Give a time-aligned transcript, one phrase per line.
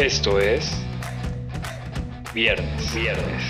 [0.00, 0.72] Esto es
[2.32, 3.42] Viernes, Viernes.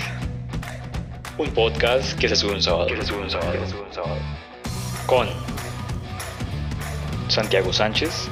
[1.37, 2.87] Un podcast que se sube un sábado.
[2.87, 3.53] Que se sube un sábado.
[3.53, 4.17] Que se sube un sábado.
[5.05, 5.29] Con
[7.29, 8.27] Santiago Sánchez,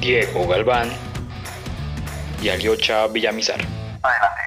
[0.00, 0.90] Diego Galván
[2.42, 3.60] y Aliocha Villamizar.
[4.02, 4.41] Adelante.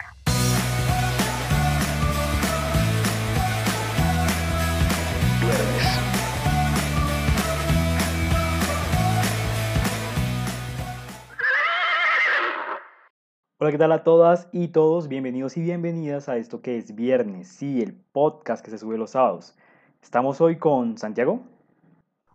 [13.66, 15.08] Hola, ¿qué tal a todas y todos?
[15.08, 19.10] Bienvenidos y bienvenidas a esto que es Viernes, sí, el podcast que se sube los
[19.10, 19.58] sábados.
[20.04, 21.42] Estamos hoy con Santiago.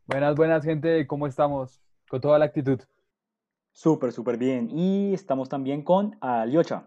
[0.09, 1.07] Buenas, buenas, gente.
[1.07, 1.81] ¿Cómo estamos?
[2.09, 2.81] Con toda la actitud.
[3.71, 4.71] Súper, súper bien.
[4.73, 6.83] Y estamos también con Aliocha.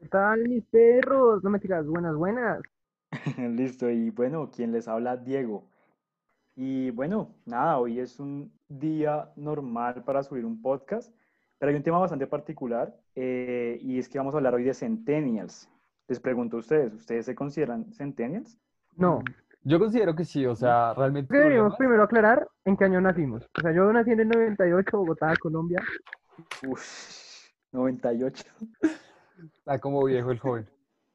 [0.00, 1.44] ¿Qué tal, mis perros?
[1.44, 2.60] No me tiras buenas, buenas.
[3.38, 5.62] Listo, y bueno, quien les habla, Diego.
[6.56, 11.14] Y bueno, nada, hoy es un día normal para subir un podcast,
[11.60, 14.72] pero hay un tema bastante particular eh, y es que vamos a hablar hoy de
[14.74, 15.68] Centennials.
[16.08, 18.58] Les pregunto a ustedes, ¿ustedes se consideran Centennials?
[18.96, 19.22] No.
[19.62, 21.32] Yo considero que sí, o sea, realmente.
[21.36, 23.46] Deberíamos problemas- primero aclarar en qué año nacimos.
[23.58, 25.82] O sea, yo nací en el 98, Bogotá, Colombia.
[26.66, 28.44] Uf, 98.
[29.58, 30.66] Está como viejo el joven.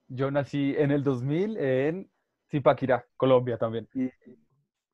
[0.07, 2.09] Yo nací en el 2000 en
[2.51, 3.87] Zipaquirá, Colombia también.
[3.95, 4.11] Y,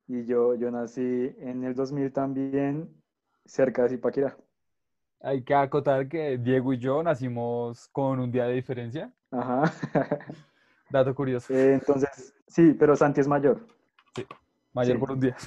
[0.08, 2.88] y yo, yo nací en el 2000 también,
[3.44, 4.36] cerca de Zipaquirá.
[5.22, 9.12] Hay que acotar que Diego y yo nacimos con un día de diferencia.
[9.30, 9.62] Ajá.
[10.90, 11.54] Dato curioso.
[11.54, 13.60] Eh, Entonces, sí, pero Santi es mayor.
[14.74, 15.00] Mayor sí.
[15.00, 15.36] por un día.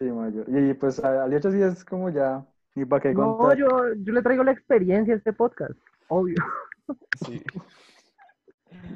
[0.00, 0.46] Sí, mayor.
[0.48, 2.42] Y pues a Aliocha sí es como ya,
[2.74, 3.58] ni para qué No, contar.
[3.58, 3.68] yo,
[3.98, 5.74] yo le traigo la experiencia a este podcast,
[6.08, 6.36] obvio.
[7.26, 7.42] Sí.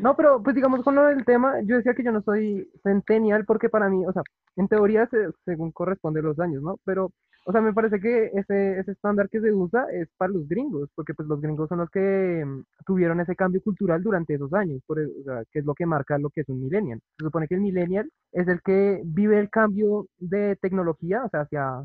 [0.01, 3.45] No, pero pues digamos con lo del tema, yo decía que yo no soy centennial
[3.45, 4.23] porque para mí, o sea,
[4.57, 6.79] en teoría se- según corresponde los años, ¿no?
[6.87, 7.13] Pero,
[7.45, 10.89] o sea, me parece que ese, ese estándar que se usa es para los gringos,
[10.95, 14.81] porque pues los gringos son los que mm, tuvieron ese cambio cultural durante esos años,
[14.87, 17.01] por, e- o sea, que es lo que marca lo que es un millennial.
[17.19, 21.43] Se supone que el millennial es el que vive el cambio de tecnología, o sea,
[21.43, 21.83] hacia,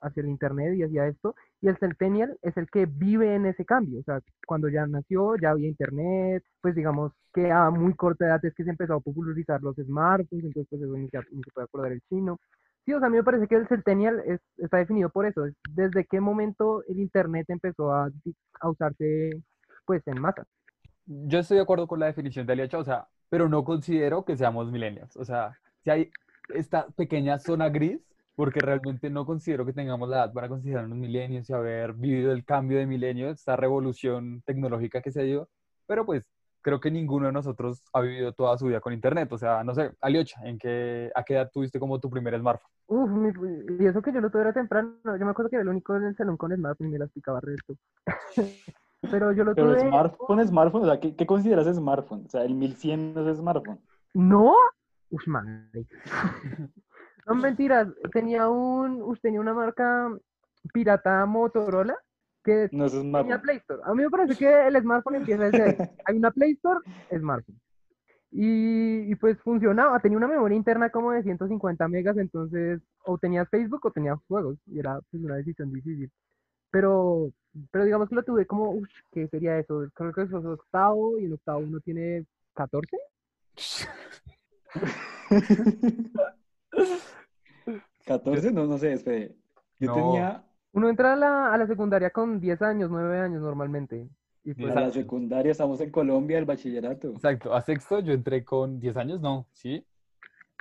[0.00, 3.64] hacia el internet y hacia esto, y el centennial es el que vive en ese
[3.64, 8.26] cambio, o sea, cuando ya nació, ya había internet, pues digamos que a muy corta
[8.26, 11.42] edad es que se empezó a popularizar los smartphones, entonces pues eso ni se, ni
[11.42, 12.38] se puede acordar el chino.
[12.84, 15.46] Sí, o sea, a mí me parece que el centennial es, está definido por eso,
[15.46, 18.10] es desde qué momento el internet empezó a,
[18.60, 19.42] a usarse
[19.86, 20.44] pues en masa.
[21.06, 24.36] Yo estoy de acuerdo con la definición de Aliacha, o sea, pero no considero que
[24.36, 25.16] seamos millennials.
[25.16, 26.10] O sea, si hay
[26.50, 28.00] esta pequeña zona gris,
[28.34, 32.44] porque realmente no considero que tengamos la edad para considerarnos millennials y haber vivido el
[32.44, 35.48] cambio de milenio, esta revolución tecnológica que se dio,
[35.86, 36.28] pero pues
[36.64, 39.30] creo que ninguno de nosotros ha vivido toda su vida con internet.
[39.32, 42.70] O sea, no sé, Aliocha, ¿en qué, a qué edad tuviste como tu primer smartphone?
[42.86, 45.62] Uf, mi- y eso que yo lo tuve era temprano, yo me acuerdo que era
[45.62, 47.76] el único en el salón con smartphone y me las picaba resto.
[49.02, 49.80] Pero yo lo Pero tuve...
[49.80, 52.24] smartphone, smartphone, o sea, ¿qué, qué consideras smartphone?
[52.26, 53.78] O sea, el 1100 no es smartphone.
[54.14, 54.54] ¿No?
[55.10, 55.86] Uf, madre.
[57.26, 57.88] No, mentiras.
[58.12, 60.10] Tenía un, uf, tenía una marca
[60.74, 61.96] pirata Motorola
[62.44, 63.40] que No es tenía smartphone.
[63.40, 63.82] Play Store.
[63.84, 65.76] A mí me parece que el smartphone empieza desde ahí.
[66.04, 66.80] Hay una Play Store,
[67.18, 67.60] smartphone.
[68.36, 73.48] Y, y pues funcionaba, tenía una memoria interna como de 150 megas, entonces o tenías
[73.48, 76.10] Facebook o tenías juegos, y era pues una decisión difícil.
[76.70, 77.30] Pero,
[77.70, 79.86] pero digamos que lo tuve como, uff, ¿qué sería eso?
[79.94, 82.96] Creo que eso es octavo, y en octavo uno tiene 14.
[88.06, 89.34] 14, no, no sé, espere.
[89.78, 89.94] Yo No.
[89.94, 90.44] tenía
[90.74, 94.08] Uno entra a la, a la secundaria con 10 años, 9 años normalmente.
[94.42, 97.10] Y pues, a la secundaria, estamos en Colombia, el bachillerato.
[97.12, 99.46] Exacto, a sexto yo entré con 10 años, ¿no?
[99.52, 99.86] ¿Sí?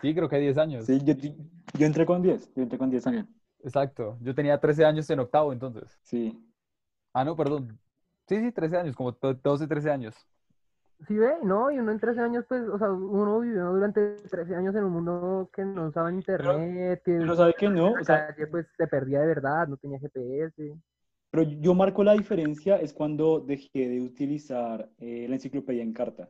[0.01, 0.85] Sí, creo que 10 años.
[0.85, 1.16] Sí, yo,
[1.79, 3.25] yo entré con 10, yo entré con 10 años.
[3.63, 5.97] Exacto, yo tenía 13 años en octavo entonces.
[6.03, 6.40] Sí.
[7.12, 7.80] Ah, no, perdón.
[8.28, 10.16] Sí, sí, 13 años, como to- 12, 13 años.
[11.07, 11.71] Sí ve, ¿no?
[11.71, 14.93] Y uno en 13 años, pues, o sea, uno vivió durante 13 años en un
[14.93, 18.88] mundo que no usaba internet, que Pero sabe que no, o sea, calle, pues, se
[18.88, 20.75] perdía de verdad, no tenía GPS.
[21.29, 26.29] pero yo marco la diferencia es cuando dejé de utilizar eh, la enciclopedia en carta.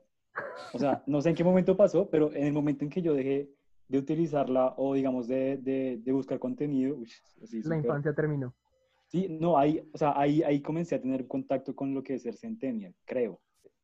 [0.73, 3.13] O sea, no sé en qué momento pasó, pero en el momento en que yo
[3.13, 3.51] dejé
[3.87, 7.11] de utilizarla o digamos de, de, de buscar contenido, uy,
[7.43, 8.55] así La infancia terminó.
[9.07, 12.23] Sí, no, ahí, o sea, ahí, ahí comencé a tener contacto con lo que es
[12.23, 13.39] ser centennial, creo.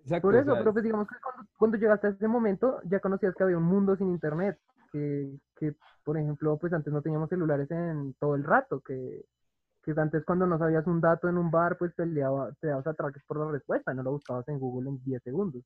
[0.09, 2.79] Exacto, Por o eso, sea, pero pues digamos que cuando, cuando llegaste a ese momento,
[2.85, 4.57] ya conocías que había un mundo sin internet,
[4.91, 9.25] que, que, por ejemplo, pues antes no teníamos celulares en todo el rato, que,
[9.83, 13.23] que antes cuando no sabías un dato en un bar, pues peleaba, te dabas atraques
[13.27, 15.63] por la respuesta, no lo buscabas en Google en 10 segundos.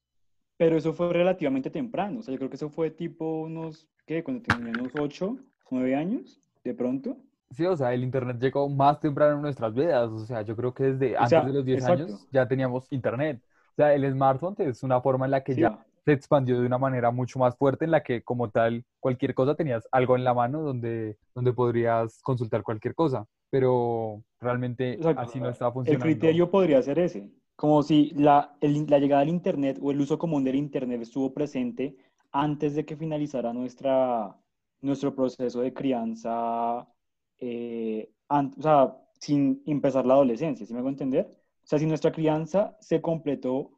[0.57, 4.23] Pero eso fue relativamente temprano, o sea, yo creo que eso fue tipo unos, ¿qué?
[4.23, 5.37] Cuando tenía unos 8,
[5.71, 7.17] 9 años, de pronto.
[7.51, 10.09] Sí, o sea, el internet llegó más temprano en nuestras vidas.
[10.09, 12.03] O sea, yo creo que desde O antes sea, de los 10 exacto.
[12.03, 13.41] años ya teníamos internet.
[13.73, 15.73] O sea, el smartphone es una forma en la que Sí, ya
[16.05, 19.55] se expandió de una manera mucho más fuerte, en la que como tal, cualquier cosa
[19.55, 23.25] tenías algo en la mano donde, donde podrías consultar cualquier cosa.
[23.49, 25.15] Pero realmente Exacto.
[25.15, 25.99] así no estaba El funcionando.
[25.99, 30.17] criterio podría ser ese, como si la, el- la llegada del Internet o el uso
[30.17, 31.97] común del Internet estuvo presente
[32.31, 34.35] antes de que finalizara nuestra,
[34.81, 36.87] nuestro proceso de crianza,
[37.39, 41.35] eh, an- o sea, sin empezar la adolescencia, ¿sí me hago entender?
[41.63, 43.71] O sea, si nuestra crianza se completó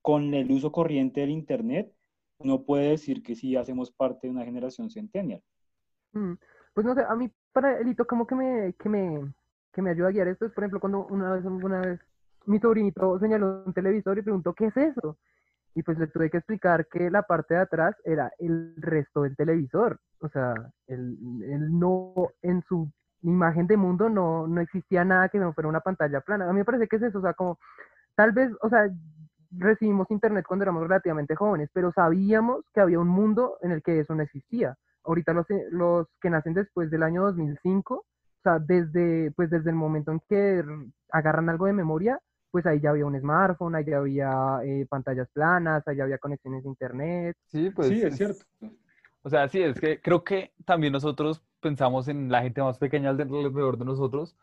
[0.00, 1.92] con el uso corriente del Internet,
[2.38, 5.42] uno puede decir que sí hacemos parte de una generación centennial.
[6.12, 6.34] Mm,
[6.74, 9.32] Pues no sé, a mí para el hito como que me, que me,
[9.72, 12.00] que me ayuda a guiar esto es, por ejemplo, cuando una vez, una vez
[12.46, 15.18] mi sobrinito señaló un televisor y preguntó, ¿qué es eso?
[15.74, 19.36] Y pues le tuve que explicar que la parte de atrás era el resto del
[19.36, 20.00] televisor.
[20.20, 20.54] O sea,
[20.86, 22.90] él, él no, en su
[23.22, 26.48] imagen de mundo no, no existía nada que no fuera una pantalla plana.
[26.48, 27.58] A mí me parece que es eso, o sea, como
[28.14, 28.88] tal vez, o sea,
[29.50, 34.00] recibimos internet cuando éramos relativamente jóvenes, pero sabíamos que había un mundo en el que
[34.00, 34.76] eso no existía.
[35.04, 38.04] Ahorita los, eh, los que nacen después del año 2005, o
[38.42, 40.64] sea, desde, pues desde el momento en que
[41.10, 42.18] agarran algo de memoria,
[42.50, 46.18] pues ahí ya había un smartphone, ahí ya había eh, pantallas planas, ahí ya había
[46.18, 47.36] conexiones a internet.
[47.46, 48.44] Sí, pues sí, es cierto.
[49.22, 53.10] O sea, sí, es que creo que también nosotros pensamos en la gente más pequeña
[53.10, 54.36] alrededor de nosotros,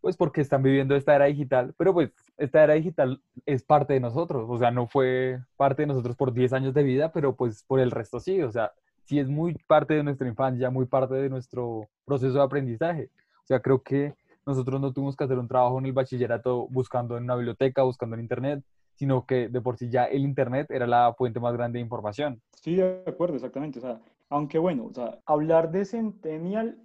[0.00, 4.00] pues porque están viviendo esta era digital, pero pues esta era digital es parte de
[4.00, 7.62] nosotros, o sea, no fue parte de nosotros por 10 años de vida, pero pues
[7.64, 8.72] por el resto sí, o sea,
[9.04, 13.10] sí es muy parte de nuestra infancia, muy parte de nuestro proceso de aprendizaje.
[13.42, 14.14] O sea, creo que
[14.46, 18.16] nosotros no tuvimos que hacer un trabajo en el bachillerato buscando en una biblioteca, buscando
[18.16, 18.64] en internet,
[18.94, 22.40] sino que de por sí ya el internet era la fuente más grande de información.
[22.60, 23.78] Sí, de acuerdo, exactamente.
[23.78, 24.00] O sea,
[24.32, 26.78] aunque bueno, o sea, hablar de Centennial,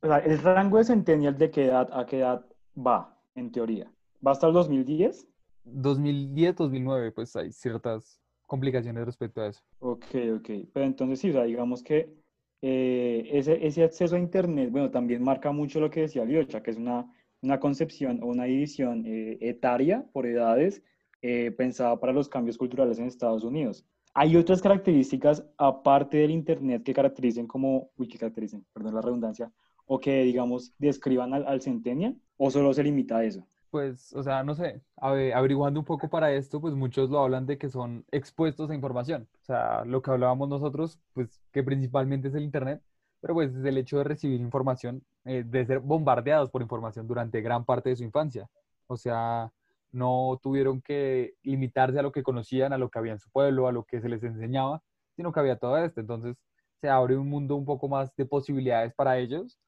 [0.00, 2.46] o sea, el rango de Centennial de qué edad a qué edad
[2.76, 3.92] va, en teoría.
[4.26, 5.28] ¿Va hasta el 2010?
[5.64, 9.62] 2010, 2009, pues hay ciertas complicaciones respecto a eso.
[9.80, 10.04] Ok,
[10.36, 10.50] ok.
[10.72, 12.14] Pero entonces sí, o sea, digamos que
[12.62, 16.70] eh, ese, ese acceso a Internet, bueno, también marca mucho lo que decía Liocha, que
[16.70, 17.12] es una,
[17.42, 20.82] una concepción o una división eh, etaria por edades
[21.20, 23.86] eh, pensada para los cambios culturales en Estados Unidos.
[24.14, 29.52] ¿Hay otras características aparte del Internet que caractericen como, uy, que caractericen, perdón la redundancia,
[29.86, 32.16] o que, digamos, describan al, al Centennial?
[32.36, 33.46] ¿O solo se limita a eso?
[33.70, 37.44] Pues, o sea, no sé, ave- averiguando un poco para esto, pues muchos lo hablan
[37.46, 39.28] de que son expuestos a información.
[39.42, 42.80] O sea, lo que hablábamos nosotros, pues que principalmente es el Internet,
[43.20, 47.40] pero pues es el hecho de recibir información, eh, de ser bombardeados por información durante
[47.40, 48.48] gran parte de su infancia.
[48.86, 49.50] O sea,
[49.94, 53.68] no tuvieron que limitarse a lo que conocían, a lo que había en su pueblo,
[53.68, 54.82] a lo que se les enseñaba,
[55.16, 56.00] sino que había todo esto.
[56.00, 56.36] Entonces,
[56.80, 59.58] se abre un mundo un poco más de posibilidades para ellos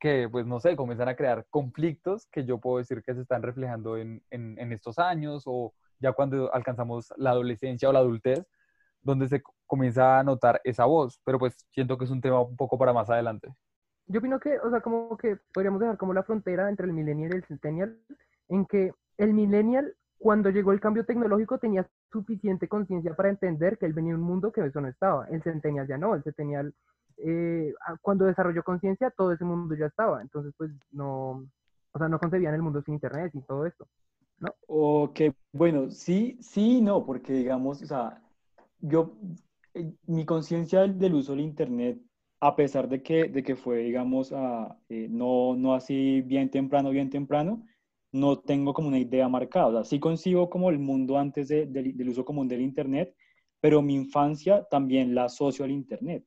[0.00, 3.42] que, pues, no sé, comienzan a crear conflictos que yo puedo decir que se están
[3.42, 8.44] reflejando en, en, estos años o ya cuando alcanzamos la adolescencia o la adultez,
[9.02, 11.20] donde se co- comienza a notar esa voz.
[11.24, 13.48] Pero pues siento que es un tema un poco para más adelante.
[14.06, 17.32] Yo opino que, o sea, como que podríamos dejar como la frontera entre el millennial
[17.32, 17.98] y el centennial,
[18.48, 23.86] en que el millennial, cuando llegó el cambio tecnológico, tenía suficiente conciencia para entender que
[23.86, 25.26] él venía de un mundo que eso no estaba.
[25.28, 26.74] El centennial ya no, el centennial,
[27.18, 30.22] eh, a- cuando desarrolló conciencia, todo ese mundo ya estaba.
[30.22, 31.30] Entonces, pues, no,
[31.92, 33.86] o sea, no concebían el mundo sin internet y todo esto.
[34.66, 35.20] Ok,
[35.52, 38.22] bueno, sí, sí no, porque digamos, o sea,
[38.80, 39.16] yo,
[39.74, 42.00] eh, mi conciencia del, uso del Internet,
[42.40, 46.90] a pesar de que, de que fue, digamos, ah, eh, no, no así bien temprano,
[46.90, 47.64] bien temprano,
[48.14, 49.66] no tengo como una idea marcada.
[49.66, 53.12] O sea, sí concibo como el mundo antes de- del, del uso común del Internet,
[53.60, 56.24] pero mi infancia también la asocio al Internet.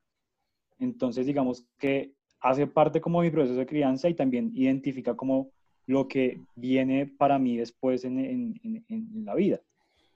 [0.79, 5.49] Entonces, digamos que hace parte como de mi proceso de crianza y también identifica como
[5.85, 9.59] lo que viene para mí después en, en- en- en la vida.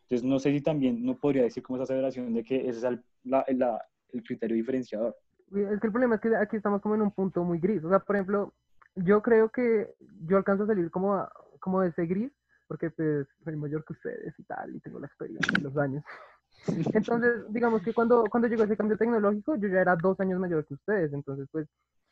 [0.03, 2.83] Entonces, no sé si también no podría decir como esa aseveración de que ese es
[2.83, 5.15] el, la- la- el criterio diferenciador.
[5.55, 7.81] Es que el problema es que aquí estamos como en un punto muy gris.
[7.85, 8.53] O sea, por ejemplo,
[8.95, 9.87] yo creo que
[10.27, 12.31] yo alcanzo a salir como, a- como ese gris,
[12.67, 16.03] porque pues soy mayor que ustedes y tal, y tengo la experiencia de los años.
[16.93, 20.65] Entonces, digamos que cuando, cuando llegó ese cambio tecnológico, yo ya era dos años mayor
[20.65, 21.11] que ustedes.
[21.13, 21.67] Entonces, pues,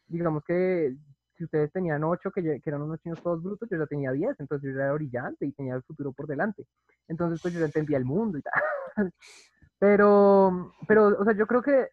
[0.07, 0.95] digamos que
[1.37, 4.35] si ustedes tenían ocho, que, que eran unos chinos todos brutos, yo ya tenía diez.
[4.39, 6.65] Entonces, yo ya era brillante y tenía el futuro por delante.
[7.07, 8.53] Entonces, pues, yo ya entendía el mundo y tal.
[9.79, 11.87] Pero, pero, o sea, yo creo que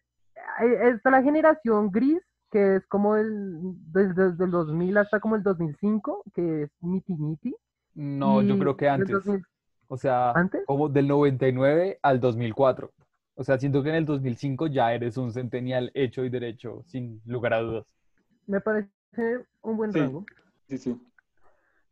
[0.57, 2.19] hay- está la generación gris,
[2.51, 3.59] que es como el,
[3.91, 7.55] desde, desde el 2000 hasta como el 2005, que es Niti Niti.
[7.95, 9.09] No, yo creo que antes.
[9.23, 9.43] 2000
[9.87, 10.63] O sea, ¿Antes?
[10.65, 12.91] como del 99 al 2004.
[13.35, 17.21] O sea, siento que en el 2005 ya eres un centennial hecho y derecho, sin
[17.25, 17.85] lugar a dudas.
[18.47, 18.89] Me parece
[19.61, 19.99] un buen Sí.
[19.99, 20.25] rango.
[20.67, 21.01] Sí, sí.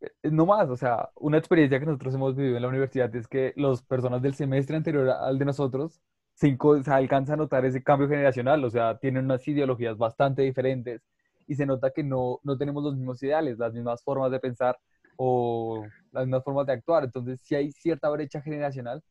[0.00, 3.26] Eh, No más, o sea, una experiencia que nosotros hemos vivido en la universidad es
[3.28, 6.00] que las personas del semestre anterior al de nosotros
[6.36, 10.42] se, inco- se alcanza a notar ese cambio generacional, o sea, tienen unas ideologías bastante
[10.42, 11.02] diferentes
[11.48, 14.78] y se nota que no, no tenemos los mismos ideales, las mismas formas de pensar
[15.16, 17.04] o las mismas formas de actuar.
[17.04, 19.02] Entonces, sí hay cierta brecha generacional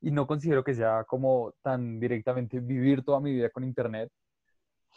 [0.00, 4.10] y no considero que sea como tan directamente vivir toda mi vida con Internet,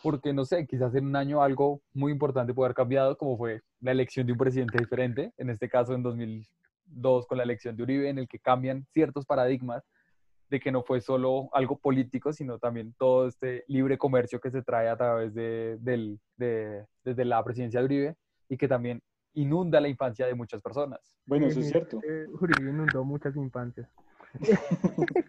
[0.03, 3.61] porque no sé, quizás en un año algo muy importante puede haber cambiado, como fue
[3.81, 7.83] la elección de un presidente diferente, en este caso en 2002 con la elección de
[7.83, 9.83] Uribe, en el que cambian ciertos paradigmas
[10.49, 14.61] de que no fue solo algo político, sino también todo este libre comercio que se
[14.63, 18.15] trae a través de, del, de, desde la presidencia de Uribe
[18.49, 19.01] y que también
[19.33, 20.99] inunda la infancia de muchas personas.
[21.25, 21.99] Bueno, eso es cierto.
[22.03, 23.87] eh, Uribe inundó muchas infancias.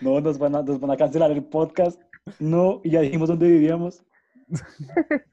[0.00, 2.00] No, nos van a, nos van a cancelar el podcast.
[2.40, 4.04] No, y ya dijimos dónde vivíamos.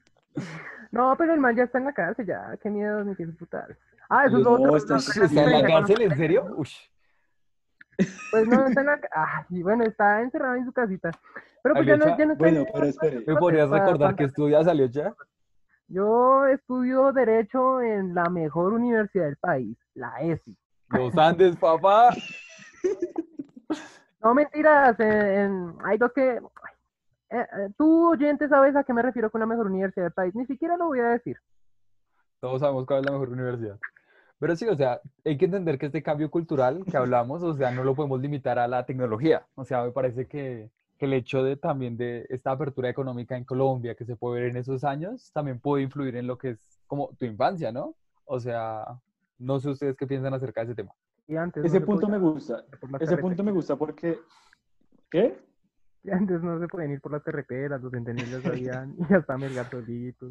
[0.92, 2.56] No, pero el man ya está en la cárcel, ya.
[2.60, 3.78] Qué miedo, ni qué putar.
[4.08, 4.76] Ah, eso es otro.
[4.76, 6.02] está- la está otra ¿Está en la cárcel?
[6.02, 6.54] ¿En serio?
[6.56, 6.76] Ush.
[8.30, 9.00] Pues no, está en la...
[9.12, 11.10] Ah, y bueno, está encerrado en su casita.
[11.62, 13.24] Pero pues ya no, ya no está Bueno, en- pero espere.
[13.26, 15.14] ¿Me podrías recordar pa- qué estudias, Aliocha?
[15.88, 20.56] Yo estudio Derecho en la mejor universidad del país, la ESI.
[20.88, 22.10] Los Andes, papá.
[24.22, 26.36] No, mentiras, en, en- hay dos que...
[26.36, 26.40] eh,
[27.30, 27.46] eh,
[27.78, 30.34] tú, oyente, sabes a qué me refiero con la mejor universidad del país.
[30.34, 31.38] Ni siquiera lo voy a decir.
[32.38, 33.78] Todos sabemos cuál es la mejor universidad.
[34.40, 37.70] Pero sí, o sea, hay que entender que este cambio cultural que hablamos, o sea,
[37.70, 39.46] no lo podemos limitar a la tecnología.
[39.54, 43.44] O sea, me parece que, que el hecho de también de esta apertura económica en
[43.44, 46.58] Colombia que se puede ver en esos años, también puede influir en lo que es
[46.86, 47.94] como tu infancia, ¿no?
[48.24, 48.86] O sea,
[49.38, 50.92] no sé ustedes qué piensan acerca de ese tema.
[51.28, 52.64] Y antes Ese se punto me gusta.
[52.98, 54.18] Ese punto me gusta porque...
[55.10, 55.38] ¿Qué?
[56.02, 60.30] Y antes no se podían ir por las carreteras, los entendidos sabían, y hasta mergatolitos.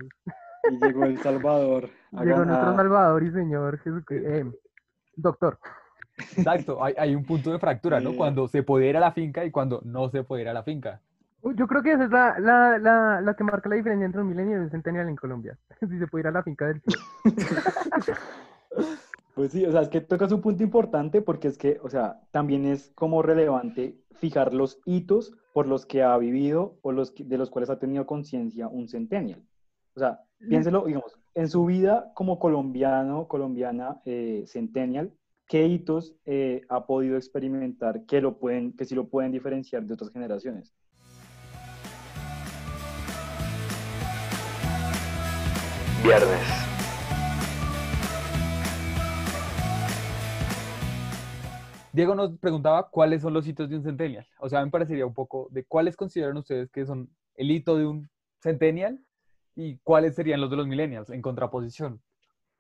[0.72, 1.90] Y llegó El Salvador.
[2.12, 2.76] Llegó nuestro.
[2.76, 4.28] Salvador y Señor Jesucristo.
[4.30, 4.46] eh,
[5.16, 5.60] doctor,
[6.36, 8.14] Exacto, hay, hay un punto de fractura, ¿no?
[8.14, 10.64] Cuando se puede ir a la finca y cuando no se puede ir a la
[10.64, 11.00] finca.
[11.56, 14.28] Yo creo que esa es la, la, la, la que marca la diferencia entre un
[14.28, 15.58] millennial y un centennial en Colombia.
[15.80, 16.82] Si se puede ir a la finca del.
[19.36, 22.20] Pues sí, o sea, es que tocas un punto importante porque es que, o sea,
[22.32, 27.24] también es como relevante fijar los hitos por los que ha vivido o los que-
[27.24, 29.42] de los cuales ha tenido conciencia un centennial.
[30.00, 35.12] O sea, piénselo, digamos, en su vida como colombiano, colombiana, eh, centennial,
[35.46, 39.94] ¿qué hitos eh, ha podido experimentar que, lo pueden, que sí lo pueden diferenciar de
[39.96, 40.74] otras generaciones?
[46.02, 46.40] Viernes.
[51.92, 54.26] Diego nos preguntaba cuáles son los hitos de un centennial.
[54.40, 57.86] O sea, me parecería un poco de cuáles consideran ustedes que son el hito de
[57.86, 58.10] un
[58.42, 59.04] centennial
[59.60, 62.00] y cuáles serían los de los millennials en contraposición.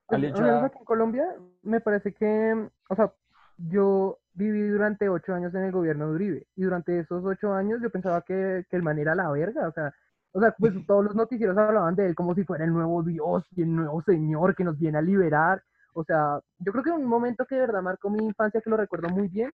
[0.07, 1.25] Pues, al Alecha- menos aquí en Colombia,
[1.63, 3.13] me parece que, o sea,
[3.57, 7.81] yo viví durante ocho años en el gobierno de Uribe y durante esos ocho años
[7.81, 9.93] yo pensaba que, que el man era la verga, o sea,
[10.31, 13.45] o sea, pues todos los noticieros hablaban de él como si fuera el nuevo Dios
[13.55, 15.63] y el nuevo Señor que nos viene a liberar,
[15.93, 18.77] o sea, yo creo que un momento que de verdad marcó mi infancia, que lo
[18.77, 19.51] recuerdo muy bien,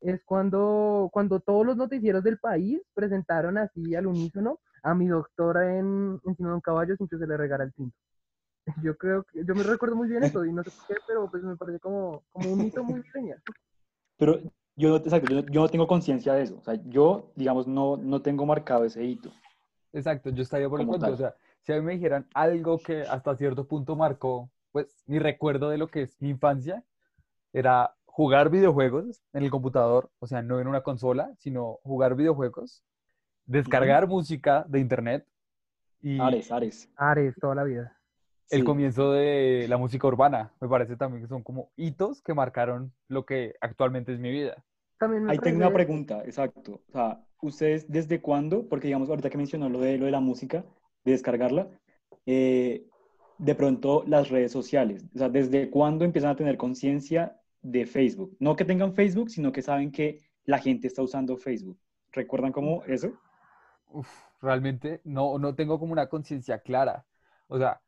[0.00, 5.78] es cuando, cuando todos los noticieros del país presentaron así al unísono a mi doctora
[5.78, 7.96] en, encima de un caballo sin que se le regara el tinto.
[8.82, 11.30] Yo creo que, yo me recuerdo muy bien eso y no sé por qué, pero
[11.30, 13.42] pues me parece como, como un mito muy millennial.
[14.18, 14.40] Pero
[14.76, 16.58] yo no, exacto, yo no, yo no tengo conciencia de eso.
[16.58, 19.30] O sea, yo, digamos, no, no tengo marcado ese hito.
[19.92, 21.10] Exacto, yo estaría por el cuento.
[21.10, 25.18] O sea, si a mí me dijeran algo que hasta cierto punto marcó, pues, mi
[25.18, 26.84] recuerdo de lo que es mi infancia,
[27.52, 32.82] era jugar videojuegos en el computador, o sea, no en una consola, sino jugar videojuegos,
[33.48, 35.26] descargar música de internet
[36.00, 36.88] y Ares, Ares.
[36.96, 37.94] Ares, toda la vida.
[38.50, 38.64] el Sí.
[38.64, 40.52] comienzo de la música urbana.
[40.60, 44.64] Me parece también que son como hitos que marcaron lo que actualmente es mi vida.
[44.98, 46.80] También me Ahí tengo una pregunta, exacto.
[46.88, 48.66] O sea, ¿ustedes desde cuándo?
[48.68, 50.64] Porque digamos, ahorita que mencionó lo de, lo de la música,
[51.04, 51.68] de descargarla,
[52.24, 52.86] eh,
[53.36, 58.34] de pronto las redes sociales, o sea, ¿desde cuándo empiezan a tener conciencia de Facebook?
[58.40, 61.78] No que tengan Facebook, sino que saben que la gente está usando Facebook.
[62.12, 63.12] ¿Recuerdan cómo eso?
[63.90, 64.08] Uf,
[64.40, 67.04] realmente no, no tengo como una conciencia clara.
[67.48, 67.80] O sea,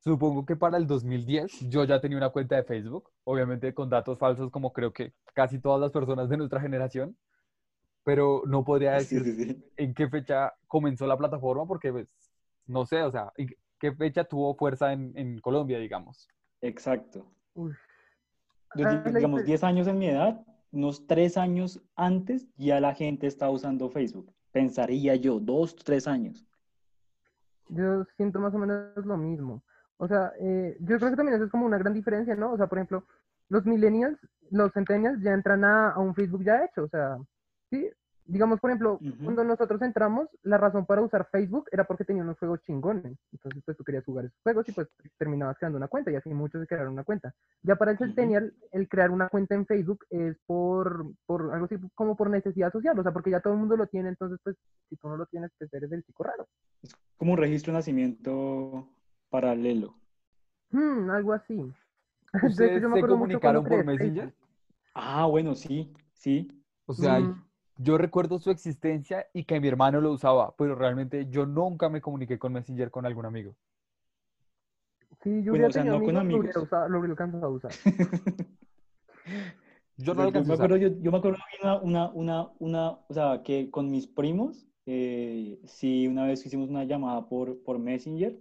[0.00, 4.18] supongo que para el 2010 yo ya tenía una cuenta de Facebook, obviamente con datos
[4.18, 7.16] falsos como creo que casi todas las personas de nuestra generación,
[8.04, 9.64] pero no podría decir sí, sí.
[9.76, 12.08] en qué fecha comenzó la plataforma porque pues
[12.66, 16.28] no sé, o sea, en qué fecha tuvo fuerza en, en Colombia, digamos.
[16.62, 17.26] Exacto.
[17.54, 17.76] Uf.
[18.70, 23.26] Ah, digamos, hice- 10 años en mi edad, unos 3 años antes ya la gente
[23.26, 24.32] está usando Facebook.
[24.54, 26.46] Pensaría yo, 2, 3 años.
[27.68, 29.64] Yo siento más o menos lo mismo.
[29.96, 32.52] O sea, eh, yo creo que también eso es como una gran diferencia, ¿no?
[32.52, 33.04] O sea, por ejemplo,
[33.48, 34.16] los millennials,
[34.50, 37.18] los centennials ya entran a, a un Facebook ya hecho, o sea,
[37.68, 37.90] sí,
[38.26, 42.38] digamos, por ejemplo, cuando nosotros entramos, la razón para usar Facebook era porque tenía unos
[42.38, 44.88] juegos chingones, entonces pues tú querías jugar esos juegos y pues
[45.18, 47.34] terminabas creando una cuenta y así muchos se crearon una cuenta.
[47.62, 51.76] Ya para el centennial, el crear una cuenta en Facebook es por, por algo así
[51.94, 54.56] como por necesidad social, o sea, porque ya todo el mundo lo tiene, entonces pues
[54.88, 56.46] si tú no lo tienes, pues eres el chico raro.
[56.82, 58.88] Es como un registro de nacimiento
[59.28, 59.94] paralelo.
[60.70, 61.56] Hmm, algo así.
[62.32, 64.24] De hecho, ¿Ustedes yo me se comunicaron por Messenger?
[64.30, 64.48] Facebook.
[64.94, 66.50] Ah, bueno, sí, sí.
[66.86, 67.44] O sea, Mm.
[67.76, 72.00] Yo recuerdo su existencia y que mi hermano lo usaba, pero realmente yo nunca me
[72.00, 73.56] comuniqué con Messenger con algún amigo.
[75.22, 76.46] Sí, yo Bueno, hubiera o sea, no con amigos, lo amigos.
[77.06, 77.72] alcanzado a usar.
[79.96, 80.56] Yo no lo a usar.
[80.56, 84.06] acuerdo, yo, yo me acuerdo que una, una, una, una, o sea, que con mis
[84.06, 88.36] primos, eh, sí, una vez hicimos una llamada por, por Messenger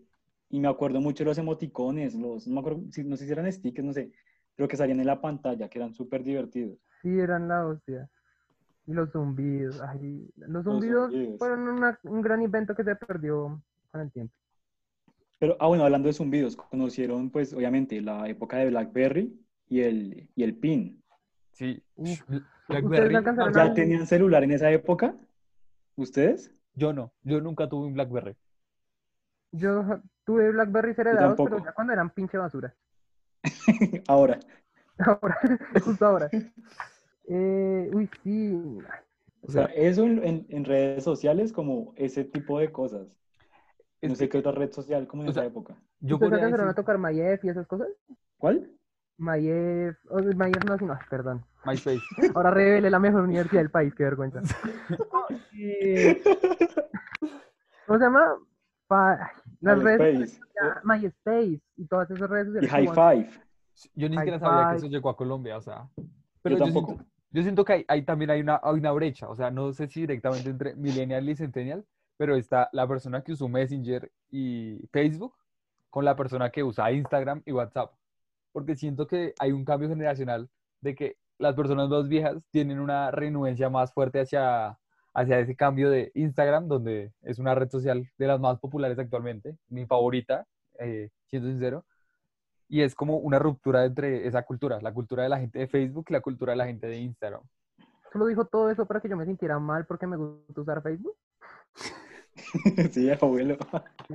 [0.50, 3.52] y me acuerdo mucho de los emoticones, los, no me acuerdo, no sé si eran
[3.52, 4.12] stickers, no sé,
[4.56, 6.80] pero que salían en la pantalla, que eran súper divertidos.
[7.02, 8.10] Sí, eran la hostia.
[8.86, 9.82] Y los zumbidos.
[9.82, 11.38] Ay, los zumbidos zumbidos.
[11.40, 13.62] fueron una- un gran invento que se perdió
[13.92, 14.34] con el tiempo.
[15.40, 20.30] Pero, ah, bueno, hablando de zumbidos, conocieron, pues, obviamente, la época de BlackBerry y el,
[20.36, 21.04] y el PIN.
[21.52, 21.84] Sí.
[21.96, 22.22] Uf.
[22.30, 25.16] Bl- ¿Ustedes BlackBerry, ¿Ya a- tenían celular en esa época?
[25.96, 26.52] ¿Ustedes?
[26.76, 28.36] yo no, yo nunca tuve un BlackBerry.
[29.52, 32.74] Yo tuve Blackberry heredados, pero ya cuando eran pinche basura.
[34.08, 34.40] Ahora.
[34.98, 35.38] Ahora,
[35.84, 36.30] justo ahora.
[37.28, 38.80] Eh, uy, sí.
[39.42, 43.08] O sea, eso en, en- en redes sociales, como ese tipo de cosas.
[44.02, 45.76] No sé qué otra red social como en o esa sea, época.
[46.02, 47.88] yo ¿Ustedes podría alcanzaron a decir tocar Mayef y esas cosas?
[48.38, 48.70] ¿Cuál?
[49.18, 51.46] Mayef, o sea, Mayef no, sino, ay, perdón.
[51.66, 52.02] MySpace.
[52.36, 54.42] Ahora revele la mejor universidad del país, qué vergüenza.
[55.58, 56.22] Eh,
[57.88, 58.36] ¿Cómo se llama?
[58.88, 60.42] Pa- Las redes MySpace.
[60.62, 62.72] ya, MySpace y todas esas redes Y sociales.
[62.72, 63.30] High como- Five.
[63.96, 65.88] Yo ni High siquiera sabía que eso llegó a Colombia, o sea.
[66.42, 66.88] Pero Yo yo, tampoco.
[66.96, 69.88] siento, yo siento que hay también hay una, hay una brecha, o sea, no sé
[69.88, 71.86] si directamente entre millennial y centennial,
[72.18, 75.34] pero está la persona que usó Messenger y Facebook
[75.90, 77.94] con la persona que usa Instagram y WhatsApp.
[78.52, 80.50] Porque siento que hay un cambio generacional
[80.82, 84.78] de que las personas más viejas tienen una renuencia más fuerte hacia,
[85.14, 89.58] hacia ese cambio de Instagram, donde es una red social de las más populares actualmente,
[89.70, 90.46] mi favorita,
[90.80, 91.86] eh, siendo sincero.
[92.74, 96.08] Y es como una ruptura entre esa cultura, la cultura de la gente de Facebook
[96.10, 97.44] y la cultura de la gente de Instagram.
[98.12, 101.16] Solo dijo todo eso para que yo me sintiera mal porque me gusta usar Facebook.
[102.92, 103.58] sí, abuelo.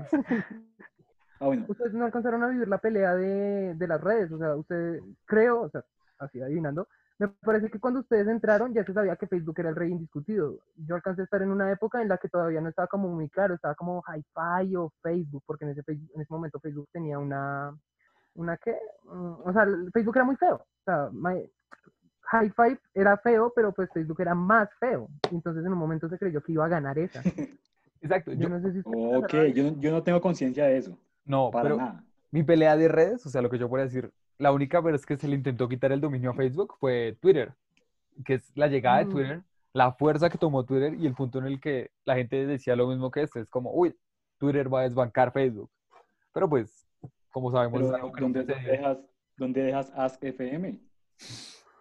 [1.39, 1.67] ah, bueno.
[1.69, 4.33] Ustedes no alcanzaron a vivir la pelea de, de las redes.
[4.33, 5.85] O sea, usted, creo, o sea,
[6.19, 6.89] así adivinando,
[7.21, 10.59] me parece que cuando ustedes entraron ya se sabía que Facebook era el rey indiscutido.
[10.75, 13.29] Yo alcancé a estar en una época en la que todavía no estaba como muy
[13.29, 17.73] claro, estaba como Hi-Fi o Facebook, porque en ese, en ese momento Facebook tenía una,
[18.39, 18.77] ¿una qué?
[19.05, 20.57] Mm, O sea, Facebook era muy feo.
[20.57, 21.49] O sea, my-
[22.31, 25.09] Hi-Fi era feo, pero pues Facebook era más feo.
[25.33, 27.23] Entonces en un momento se creyó que iba a ganar esa.
[28.03, 30.97] Exacto, Yo yo no sé si Ok, yo, no- yo no tengo conciencia de eso.
[31.25, 32.05] no, Para pero nada.
[32.31, 35.17] mi pelea de redes, o sea, lo que yo podría decir, la única vez que
[35.17, 37.53] se le intentó quitar el dominio a Facebook fue Twitter,
[38.25, 39.11] que es la llegada de Mm.
[39.11, 42.77] Twitter, la fuerza que tomó Twitter y el punto en el que la gente decía
[42.77, 43.97] lo mismo que este, es como, uy,
[44.39, 45.71] Twitter va a desbancar Facebook.
[46.33, 46.87] Pero pues,
[47.31, 48.99] como sabemos, es Pero, algo que no ¿dónde, dónde dejas,
[49.37, 50.81] ¿dónde dejas Ask FM?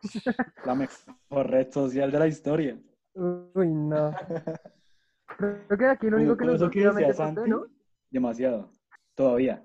[0.65, 2.79] La mejor red social de la historia.
[3.13, 4.13] Uy, no.
[5.37, 7.65] Creo que aquí lo único que nos eso que últimamente decía pasó, Santi, ¿no?
[8.09, 8.71] demasiado.
[9.15, 9.63] Todavía.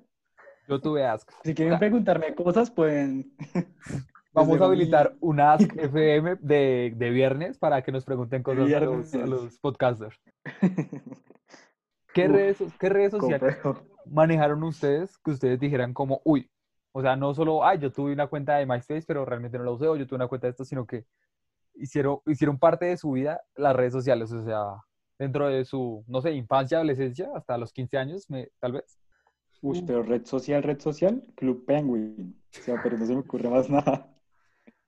[0.68, 1.31] Yo tuve Ask.
[1.45, 3.37] Si quieren sea, preguntarme cosas, pueden...
[4.35, 8.81] Vamos a habilitar un Ask FM de, de viernes para que nos pregunten cosas a
[8.81, 10.18] los, a los podcasters.
[12.12, 13.87] ¿Qué, redes, ¿Qué redes sociales Complejo.
[14.07, 16.51] manejaron ustedes que ustedes dijeran como, uy,
[16.92, 19.70] o sea, no solo, ay, yo tuve una cuenta de MySpace, pero realmente no la
[19.70, 21.07] usé, o yo tuve una cuenta de esto, sino que
[21.75, 24.62] hicieron, hicieron parte de su vida las redes sociales, o sea,
[25.18, 28.98] dentro de su, no sé, infancia, adolescencia, hasta los 15 años, me- tal vez.
[29.62, 32.37] Uy, pero red social, red social, Club Penguin.
[32.59, 34.12] O sea, pero no se me ocurre más nada.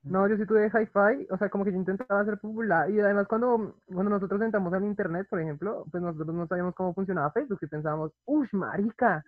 [0.05, 2.89] No, yo sí tuve hi-fi, o sea, como que yo intentaba ser popular.
[2.91, 6.93] Y además cuando, cuando nosotros entramos al internet, por ejemplo, pues nosotros no sabíamos cómo
[6.93, 9.23] funcionaba Facebook y pensábamos, uff, marica,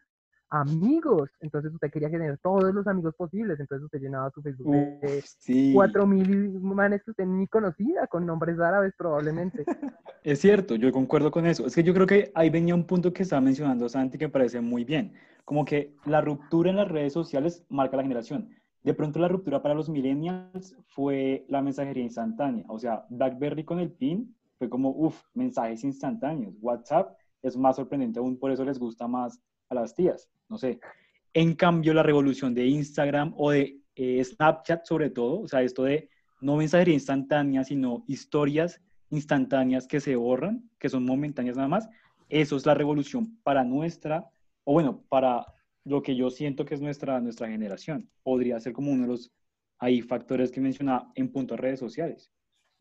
[0.50, 1.30] amigos.
[1.40, 5.26] Entonces usted quería tener todos los amigos posibles, entonces usted llenaba su Facebook de Uf,
[5.40, 5.72] sí.
[5.74, 9.66] cuatro mil manes que usted ni conocía, con nombres árabes probablemente.
[10.24, 11.66] Es cierto, yo concuerdo con eso.
[11.66, 14.32] Es que yo creo que ahí venía un punto que estaba mencionando Santi que me
[14.32, 15.14] parece muy bien.
[15.46, 18.50] Como que la ruptura en las redes sociales marca la generación.
[18.88, 22.64] De pronto la ruptura para los millennials fue la mensajería instantánea.
[22.70, 26.56] O sea, BlackBerry con el PIN fue como, uff, mensajes instantáneos.
[26.62, 30.30] WhatsApp es más sorprendente aún, por eso les gusta más a las tías.
[30.48, 30.80] No sé.
[31.34, 35.84] En cambio, la revolución de Instagram o de eh, Snapchat sobre todo, o sea, esto
[35.84, 41.90] de no mensajería instantánea, sino historias instantáneas que se borran, que son momentáneas nada más,
[42.30, 44.30] eso es la revolución para nuestra,
[44.64, 45.46] o bueno, para
[45.88, 48.10] lo que yo siento que es nuestra, nuestra generación.
[48.24, 49.32] Podría ser como uno de los
[49.80, 52.32] ahí factores que mencionaba en punto a redes sociales.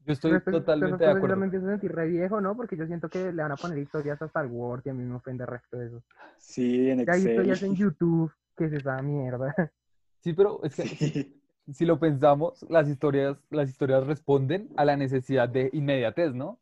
[0.04, 1.44] Yo estoy Pero, totalmente pero de Yo me acuerdo.
[1.44, 2.56] empiezo a sentir re viejo, ¿no?
[2.56, 5.04] Porque yo siento que le van a poner historias hasta el Word y a mí
[5.04, 6.02] me ofende el resto de eso.
[6.38, 7.76] Sí, en Ya hay historias en.
[7.76, 9.54] YouTube, que es esa mierda.
[10.20, 11.40] Sí, pero es que Sí.
[11.72, 16.58] si lo pensamos, las historias, las historias responden a la necesidad de inmediatez, ¿no?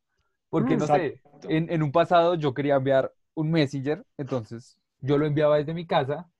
[0.51, 0.79] Porque, Mm.
[0.81, 1.49] no sé, Exacto.
[1.49, 5.87] en, en un pasado yo quería enviar un Messenger, entonces yo lo enviaba desde mi
[5.87, 6.31] casa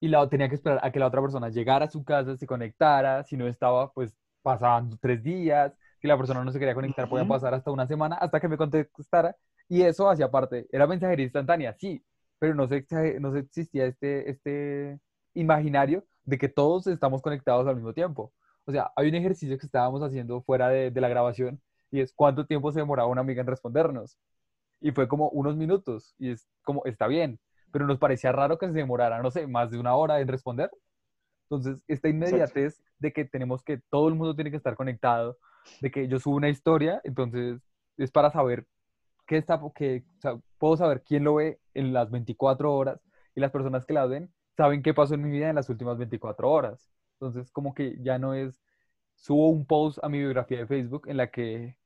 [0.00, 2.46] y la, tenía que esperar a que la otra persona llegara a su casa, se
[2.46, 7.08] conectara, si no estaba, pues pasaban tres días, si la persona no se quería conectar,
[7.08, 7.28] podía Ujú.
[7.28, 9.36] pasar hasta una semana hasta que me contestara,
[9.68, 12.04] y eso hacía parte, era mensajería instantánea, sí,
[12.38, 12.84] pero no se,
[13.20, 15.00] no se existía este, este
[15.34, 18.32] imaginario de que todos estamos conectados al mismo tiempo.
[18.64, 22.12] O sea, hay un ejercicio que estábamos haciendo fuera de, de la grabación y es
[22.12, 24.18] cuánto tiempo se demoraba una amiga en respondernos.
[24.80, 27.38] Y fue como unos minutos y es como, está bien,
[27.76, 30.70] pero nos parecía raro que se demorara, no sé, más de una hora en responder.
[31.42, 35.36] Entonces, esta inmediatez de que tenemos que, todo el mundo tiene que estar conectado,
[35.82, 37.60] de que yo subo una historia, entonces
[37.98, 38.66] es para saber
[39.26, 42.98] qué está, que, o sea, puedo saber quién lo ve en las 24 horas
[43.34, 45.98] y las personas que la ven saben qué pasó en mi vida en las últimas
[45.98, 46.90] 24 horas.
[47.20, 48.58] Entonces, como que ya no es,
[49.16, 51.76] subo un post a mi biografía de Facebook en la que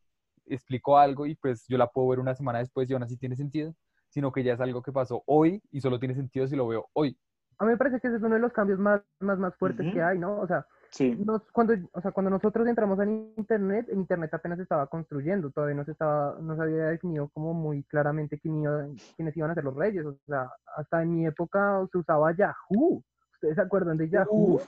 [0.47, 3.35] explico algo y pues yo la puedo ver una semana después y aún así tiene
[3.35, 3.75] sentido,
[4.11, 6.87] sino que ya es algo que pasó hoy y solo tiene sentido si lo veo
[6.93, 7.17] hoy.
[7.59, 9.87] A mí me parece que ese es uno de los cambios más, más, más fuertes
[9.87, 9.95] Ujú.
[9.95, 10.41] que hay, ¿no?
[10.41, 11.15] O sea, Sí.
[11.25, 15.51] nos- cuando, o sea, cuando nosotros entramos en Internet, el Internet apenas se estaba construyendo,
[15.51, 19.51] todavía no se, estaba, no se había definido como muy claramente quién iba- quiénes iban
[19.51, 20.05] a ser los reyes.
[20.07, 23.03] O sea, hasta en mi época se usaba Yahoo.
[23.41, 24.57] ¿Ustedes se acuerdan de Yahoo?
[24.57, 24.67] Uf,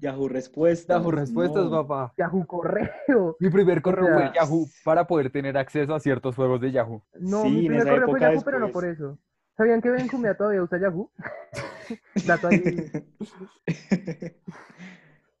[0.00, 0.98] Yahoo Respuestas.
[0.98, 1.70] Yahoo Respuestas, no.
[1.84, 2.14] papá.
[2.16, 3.36] Yahoo Correo.
[3.40, 7.02] Mi primer correo sea, fue Yahoo para poder tener acceso a ciertos juegos de Yahoo.
[7.18, 9.18] No, Sí, mi en primer esa correo fue Yahoo, pero no por eso.
[9.56, 11.10] ¿Sabían que Benjumea todavía usa Yahoo?
[12.24, 12.62] Dato ahí.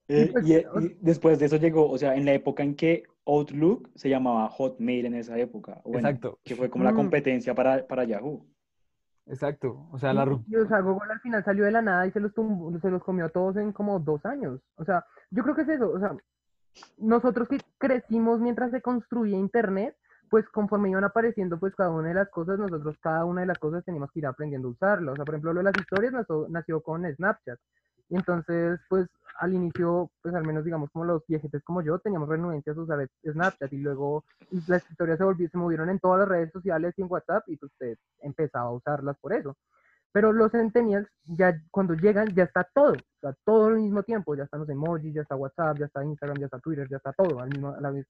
[0.08, 2.74] Eh, pues, y, o- y después de eso llegó, o sea, en la época en
[2.74, 5.80] que Outlook se llamaba Hotmail en esa época.
[5.84, 6.40] Bueno, Exacto.
[6.44, 6.96] Que fue como la Mm.
[6.96, 8.44] competencia para, para Yahoo.
[9.26, 9.86] Exacto.
[9.90, 12.06] O sea, la Y, ru- y, o sea, Google al final salió de la nada
[12.06, 12.32] y se los,
[12.80, 14.60] se los comió a todos en como dos años.
[14.76, 15.90] O sea, yo creo que es eso.
[15.90, 16.14] O sea,
[16.98, 19.96] nosotros que crecimos mientras se construía Internet,
[20.30, 23.58] pues conforme iban apareciendo pues cada una de las cosas, nosotros cada una de las
[23.58, 25.12] cosas teníamos que ir aprendiendo a usarla.
[25.12, 27.58] O sea, por ejemplo, lo de las historias nació, nació con Snapchat.
[28.08, 32.28] Y entonces, pues al inicio, pues al menos digamos como los viejetes como yo, teníamos
[32.28, 34.24] renuencias a usar Snapchat y luego
[34.68, 37.56] las historias se, volvieron, se movieron en todas las redes sociales y en WhatsApp y
[37.56, 39.56] pues usted empezaba a usarlas por eso.
[40.12, 44.44] Pero los centennials, ya cuando llegan, ya está todo, sea, todo al mismo tiempo, ya
[44.44, 47.40] están los emojis, ya está WhatsApp, ya está Instagram, ya está Twitter, ya está todo
[47.40, 48.06] al mismo, a la vez.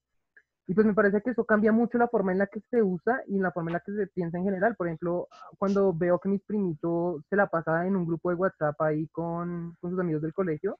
[0.67, 3.21] Y pues me parece que eso cambia mucho la forma en la que se usa
[3.27, 4.75] y la forma en la que se piensa en general.
[4.75, 8.81] Por ejemplo, cuando veo que mis primitos se la pasa en un grupo de WhatsApp
[8.81, 10.79] ahí con, con sus amigos del colegio,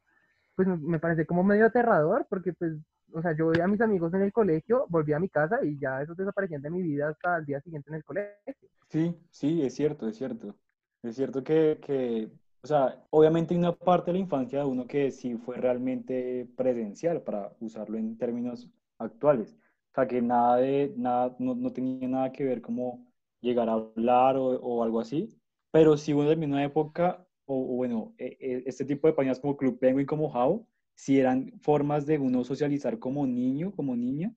[0.56, 2.74] pues me- me parece como medio aterrador, porque pues,
[3.14, 5.80] o sea, yo veía a mis amigos en el colegio, volví a mi casa y
[5.80, 8.54] ya esos desaparecían de mi vida hasta el día siguiente en el colegio.
[8.90, 10.56] Sí, sí, es cierto, es cierto.
[11.02, 12.32] Es cierto que, que,
[12.64, 16.48] o sea, obviamente hay una parte de la infancia de uno que sí fue realmente
[16.56, 19.58] presencial, para usarlo en términos actuales.
[19.96, 23.06] O sea, que nada de, nada, no, no tenía nada que ver como
[23.42, 25.30] llegar a hablar o, o algo así,
[25.72, 29.40] pero sí hubo también una época, o, o bueno, e- e- este tipo de páginas
[29.40, 34.34] como Club Penguin, como How, sí eran formas de uno socializar como niño, como niña,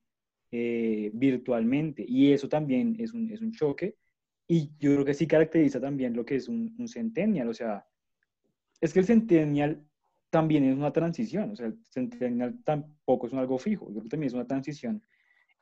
[0.52, 2.04] eh, virtualmente.
[2.06, 3.96] Y eso también es un, es un choque.
[4.48, 7.48] Y yo creo que sí caracteriza también lo que es un, un centennial.
[7.48, 7.86] O sea,
[8.80, 9.84] es que el centennial
[10.30, 11.50] también es una transición.
[11.50, 13.86] O sea, el centennial tampoco es un algo fijo.
[13.88, 15.02] Yo creo que también es una transición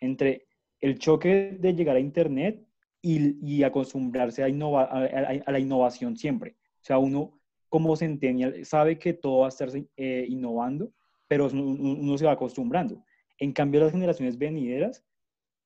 [0.01, 0.47] entre
[0.81, 2.67] el choque de llegar a Internet
[3.03, 6.57] y, y acostumbrarse a, innova- a, a- a la innovación siempre.
[6.81, 10.93] O sea, uno como centennial sabe que todo va a estar eh, innovando,
[11.29, 13.05] pero uno, uno se va acostumbrando.
[13.39, 15.05] En cambio, las generaciones venideras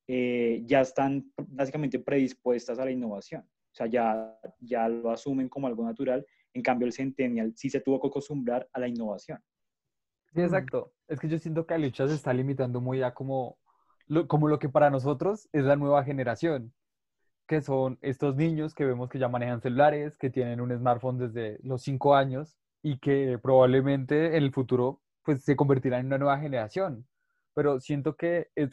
[0.09, 3.43] eh, ya están básicamente predispuestas a la innovación.
[3.43, 6.27] O sea, ya, ya lo asumen como algo natural.
[6.53, 9.39] En cambio, el centennial sí se tuvo que acostumbrar a la innovación.
[10.33, 10.45] Sí, Mm.
[10.45, 10.93] exacto.
[11.07, 13.59] Es que yo siento que Alicia se está limitando muy a como
[14.11, 16.75] lo, como lo que para nosotros es la nueva generación,
[17.47, 21.59] que son estos niños que vemos que ya manejan celulares, que tienen un smartphone desde
[21.63, 26.39] los cinco años y que probablemente en el futuro pues se convertirán en una nueva
[26.39, 27.07] generación.
[27.55, 28.71] Pero siento que es,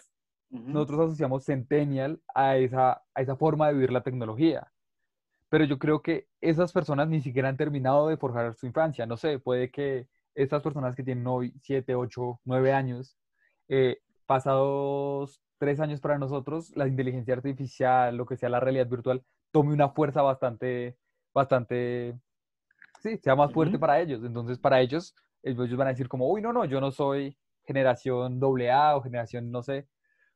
[0.52, 0.72] Ujú.
[0.72, 4.72] nosotros asociamos centennial a esa, a esa forma de vivir la tecnología.
[5.50, 9.06] pero yo creo que esas personas ni siquiera han terminado de forjar su infancia.
[9.06, 13.18] No sé, puede que estas personas que tienen hoy 7, 8, 9 años,
[13.70, 19.24] eh, pasados tres años para nosotros, la inteligencia artificial, lo que sea la realidad virtual,
[19.52, 20.96] tome una fuerza bastante,
[21.34, 22.14] bastante,
[23.02, 24.24] sí, sea más fuerte para ellos.
[24.24, 27.36] Entonces, para ellos, ellos van a decir como, uy, no, no, yo no soy
[27.66, 29.88] generación AA o generación, no sé,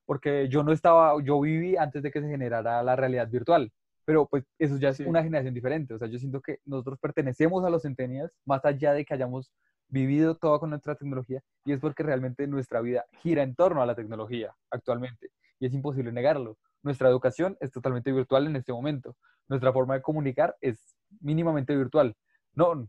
[0.06, 3.72] porque yo no estaba, yo viví antes de que se generara la realidad virtual.
[4.04, 5.04] Pero pues eso ya es Sí.
[5.06, 5.94] una generación diferente.
[5.94, 9.52] O sea, yo siento que nosotros pertenecemos a los centenias, más allá de que hayamos
[9.92, 13.86] vivido todo con nuestra tecnología, y es porque realmente nuestra vida gira en torno a
[13.86, 16.58] la tecnología actualmente, y es imposible negarlo.
[16.82, 19.16] Nuestra educación es totalmente virtual en este momento.
[19.48, 22.16] Nuestra forma de comunicar es mínimamente virtual.
[22.54, 22.88] No,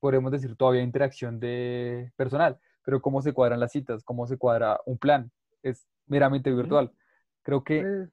[0.00, 4.80] podemos decir todavía interacción de personal, pero cómo se cuadran las citas, cómo se cuadra
[4.86, 5.30] un plan,
[5.62, 6.92] es meramente virtual.
[7.42, 8.08] Creo que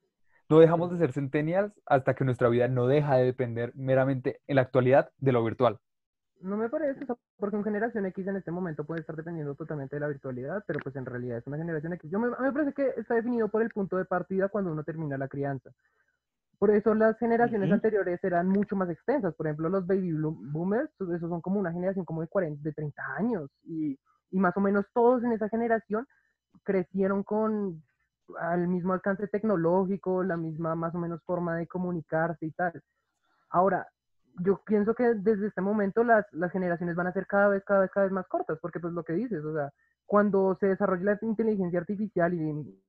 [0.48, 4.56] no dejamos de ser centennials hasta que nuestra vida no deja de depender meramente en
[4.56, 5.78] la actualidad de lo virtual.
[6.42, 9.54] No me parece, o sea, porque una generación X en este momento puede estar dependiendo
[9.54, 12.10] totalmente de la virtualidad, pero pues en realidad es una generación X.
[12.10, 14.72] Yo me, a mí me parece que está definido por el punto de partida cuando
[14.72, 15.70] uno termina la crianza.
[16.58, 19.34] Por eso las generaciones anteriores eran mucho más extensas.
[19.34, 22.72] Por ejemplo, los baby boomers, pues, esos son como una generación como de 40, de
[22.72, 23.50] 30 años.
[23.64, 23.98] Y,
[24.30, 26.06] y más o menos todos en esa generación
[26.62, 27.82] crecieron con
[28.38, 32.80] al mismo alcance tecnológico, la misma más o menos forma de comunicarse y tal.
[33.50, 33.86] Ahora,
[34.38, 37.80] yo pienso que desde este momento las, las generaciones van a ser cada vez, cada
[37.80, 39.72] vez, cada vez más cortas, porque pues lo que dices, o sea,
[40.06, 42.82] cuando se desarrolle la inteligencia artificial y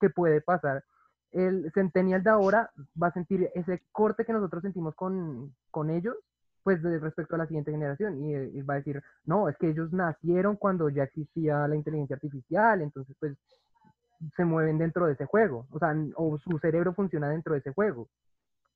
[0.00, 0.84] que puede pasar,
[1.32, 6.16] el centennial de ahora va a sentir ese corte que nosotros sentimos con, con ellos,
[6.62, 9.92] pues respecto a la siguiente generación, y, y va a decir, no, es que ellos
[9.92, 13.36] nacieron cuando ya existía la inteligencia artificial, entonces pues
[14.36, 17.72] se mueven dentro de ese juego, o sea, o su cerebro funciona dentro de ese
[17.72, 18.08] juego.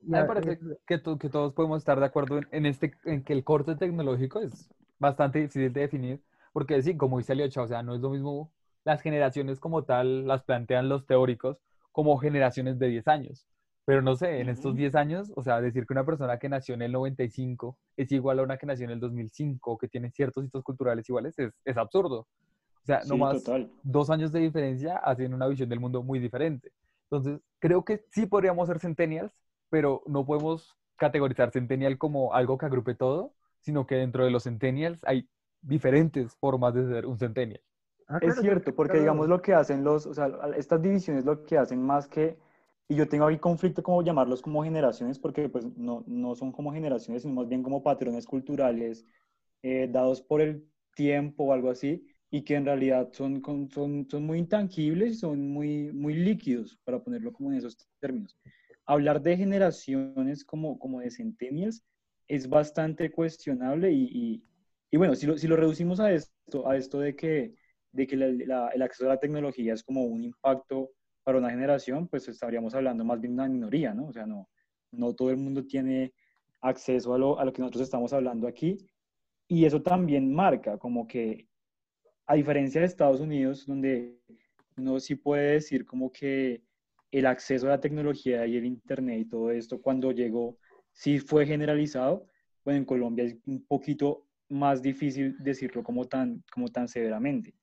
[0.00, 3.24] Me parece es- que, to- que todos podemos estar de acuerdo en, en este, en
[3.24, 7.66] que el corte tecnológico es bastante difícil de definir, porque sí, como dice Aliocha, o
[7.68, 8.52] sea, no es lo mismo
[8.84, 11.58] las generaciones como tal, las plantean los teóricos
[11.92, 13.46] como generaciones de 10 años.
[13.84, 14.76] Pero no sé, en estos Ujú.
[14.76, 18.38] 10 años, o sea, decir que una persona que nació en el 95 es igual
[18.38, 21.76] a una que nació en el 2005, que tiene ciertos hitos culturales iguales, es, es
[21.76, 22.20] absurdo.
[22.20, 23.70] O sea, Sí, nomás total.
[23.82, 26.72] dos años de diferencia hacen una visión del mundo muy diferente.
[27.10, 29.32] Entonces, creo que sí podríamos ser centennials,
[29.70, 34.44] pero no podemos categorizar centennial como algo que agrupe todo, sino que dentro de los
[34.44, 35.28] centennials hay
[35.60, 37.62] diferentes formas de ser un centennial.
[38.08, 39.00] Ah, Es claro, sí, cierto, porque claro.
[39.00, 42.36] digamos lo que hacen los, o sea, estas divisiones lo que hacen más que,
[42.88, 46.72] y yo tengo ahí conflicto como llamarlos como generaciones, porque pues no, no son como
[46.72, 49.04] generaciones, sino más bien como patrones culturales
[49.62, 54.24] eh, dados por el tiempo o algo así, y que en realidad son, son, son
[54.26, 58.36] muy intangibles y son muy, muy líquidos, para ponerlo como en esos términos.
[58.88, 61.84] Hablar de generaciones como, como de centennials
[62.28, 64.44] es bastante cuestionable y, y,
[64.90, 67.54] y bueno, si lo, si lo reducimos a esto, a esto de que
[67.92, 70.90] de que la- la- el acceso a la tecnología es como un impacto
[71.24, 74.08] para una generación, pues estaríamos hablando más bien de una minoría, ¿no?
[74.08, 74.48] O sea, no,
[74.92, 76.12] no todo el mundo tiene
[76.60, 78.78] acceso a lo, a lo que nosotros estamos hablando aquí.
[79.48, 81.48] Y eso también marca como que,
[82.26, 84.18] a diferencia de Estados Unidos, donde
[84.76, 86.62] uno sí puede decir como que
[87.10, 90.58] el acceso a la tecnología y el Internet y todo esto cuando llegó
[90.92, 92.26] sí fue generalizado,
[92.64, 97.54] bueno, en Colombia es un poquito más difícil decirlo como tan, como tan severamente.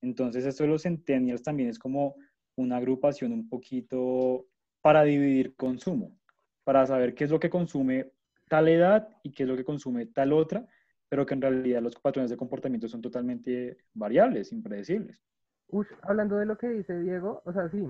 [0.00, 2.16] Entonces, esto de los centennials también es como
[2.56, 4.46] una agrupación un poquito
[4.80, 6.18] para dividir consumo,
[6.64, 8.12] para saber qué es lo que consume
[8.48, 10.66] tal edad y qué es lo que consume tal otra,
[11.08, 15.18] pero que en realidad los patrones de comportamiento son totalmente variables, impredecibles.
[15.68, 17.82] Ush, hablando de lo que dice Diego, o sea, sí,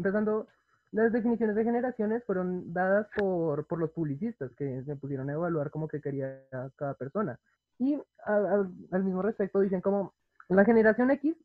[0.00, 0.48] empezando,
[0.92, 5.70] las definiciones de generaciones fueron dadas por, por los publicistas que se pusieron a evaluar
[5.70, 6.40] como que quería
[6.76, 7.38] cada persona.
[7.78, 10.12] Y al mismo respecto dicen como
[10.48, 11.36] la generación X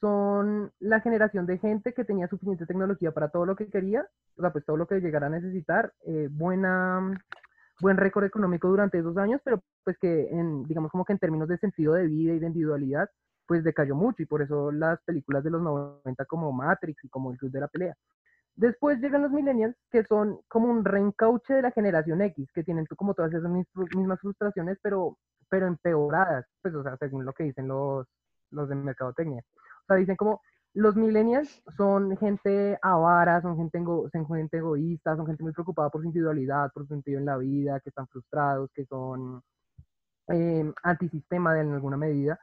[0.00, 4.40] son la generación de gente que tenía suficiente tecnología para todo lo que quería, o
[4.40, 7.14] sea, pues todo lo que llegara a necesitar, eh, buena,
[7.80, 11.48] buen récord económico durante esos años, pero pues que en, digamos como que en términos
[11.48, 13.10] de sentido de vida y de individualidad,
[13.52, 17.30] pues decayó mucho y por eso las películas de los 90 como Matrix y como
[17.32, 17.94] El Club de la Pelea.
[18.56, 22.86] Después llegan los millennials, que son como un reencauche de la generación X, que tienen
[22.96, 25.18] como todas esas mis- mismas frustraciones, pero,
[25.50, 28.06] pero empeoradas, pues, o sea, según lo que dicen los,
[28.50, 29.42] los de mercadotecnia.
[29.84, 30.40] O sea, dicen como,
[30.74, 35.90] los millennials son gente avara, son gente, ego- son gente egoísta, son gente muy preocupada
[35.90, 39.42] por su individualidad, por su sentido en la vida, que están frustrados, que son
[40.28, 42.38] eh, antisistema de en alguna medida.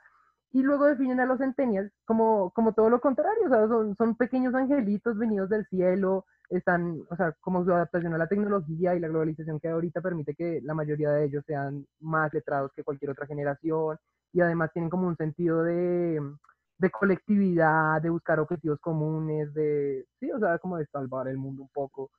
[0.52, 4.16] Y luego definen a los centennials como, como todo lo contrario, o sea, son, son
[4.16, 9.00] pequeños angelitos venidos del cielo, están, o sea, como su adaptación a la tecnología y
[9.00, 13.12] la globalización que ahorita permite que la mayoría de ellos sean más letrados que cualquier
[13.12, 13.98] otra generación
[14.34, 16.20] y además tienen como un sentido de,
[16.80, 21.64] de colectividad, de buscar objetivos comunes, de, sí, o sea, como de salvar el mundo
[21.64, 22.10] un poco.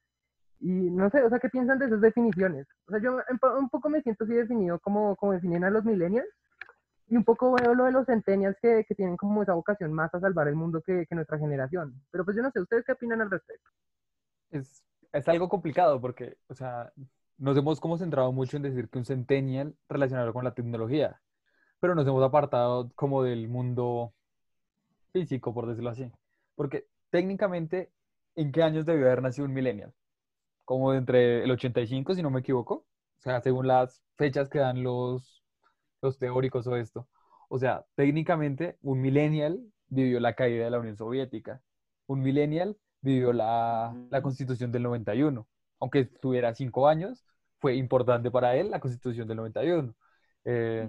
[0.60, 2.66] Y no sé, o sea, ¿qué piensan de esas definiciones?
[2.86, 3.18] O sea, yo
[3.58, 6.28] un poco me siento así definido como, como definen a los millennials
[7.10, 10.14] y un poco veo lo de los centennials que, que tienen como esa vocación más
[10.14, 12.00] a salvar el mundo que, que, nuestra generación.
[12.12, 13.68] Pero pues yo no sé, ¿ustedes qué opinan al respecto?
[14.50, 16.92] Es, es algo complicado porque, o sea,
[17.36, 21.20] nos hemos como centrado mucho en decir que un centennial relacionado con la tecnología,
[21.80, 24.14] pero nos hemos apartado como del mundo
[25.12, 26.12] físico, por decirlo así.
[26.54, 27.90] Porque técnicamente,
[28.36, 29.92] ¿en qué años debió haber nacido un millennial?
[30.64, 32.86] Como entre el 85, si no me equivoco.
[33.18, 35.39] O sea, según las fechas que dan los,
[36.02, 37.08] los teóricos o esto.
[37.48, 41.62] O sea, técnicamente, un millennial vivió la caída de la Unión Soviética.
[42.06, 45.46] Un millennial vivió la, la constitución del 91.
[45.80, 47.24] Aunque tuviera cinco años,
[47.58, 49.94] fue importante para él la constitución del 91.
[50.44, 50.88] Eh,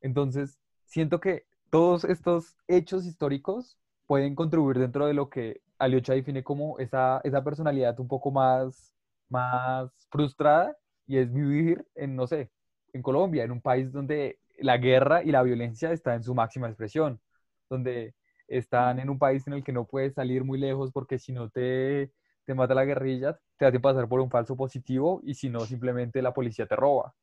[0.00, 6.42] entonces, siento que todos estos hechos históricos pueden contribuir dentro de lo que Aliocha define
[6.42, 8.94] como esa, esa personalidad un poco más,
[9.28, 10.76] más frustrada
[11.06, 12.50] y es vivir en, no sé,
[12.92, 16.68] en Colombia, en un país donde la guerra y la violencia están en su máxima
[16.68, 17.20] expresión,
[17.68, 18.14] donde
[18.48, 21.50] están en un país en el que no puedes salir muy lejos porque si no
[21.50, 22.12] te,
[22.44, 26.22] te mata la guerrilla, te hace pasar por un falso positivo y si no, simplemente
[26.22, 27.14] la policía te roba.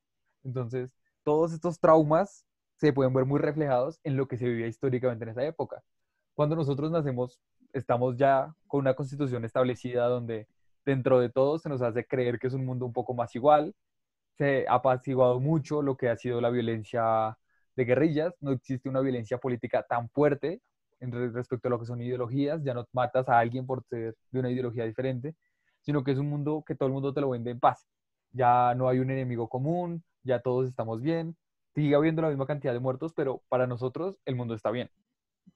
[0.44, 0.92] Entonces,
[1.24, 5.30] todos estos traumas se pueden ver muy reflejados en lo que se vivía históricamente en
[5.32, 5.82] esa época.
[6.36, 7.40] Cuando nosotros nacemos,
[7.74, 10.48] estamos ya con una constitución establecida donde
[10.86, 13.74] dentro de todo se nos hace creer que es un mundo un poco más igual.
[14.38, 17.38] Se ha apaciguado mucho lo que ha sido la violencia
[17.76, 18.34] de guerrillas.
[18.42, 20.62] No existe una violencia política tan fuerte
[21.00, 22.62] en respecto a lo que son ideologías.
[22.64, 25.36] Ya no matas a alguien por ser de una ideología diferente,
[25.82, 27.88] sino que es un mundo que todo el mundo te lo vende en paz.
[28.32, 31.38] Ya no hay un enemigo común, ya todos estamos bien,
[31.74, 34.90] sigue habiendo la misma cantidad de muertos, pero para nosotros el mundo está bien.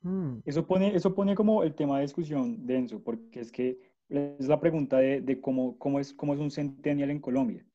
[0.01, 0.39] Mm.
[0.45, 4.59] Eso, pone, eso pone como el tema de discusión denso, porque es que es la
[4.59, 7.65] pregunta de, de cómo, cómo, es, cómo es un centennial en Colombia.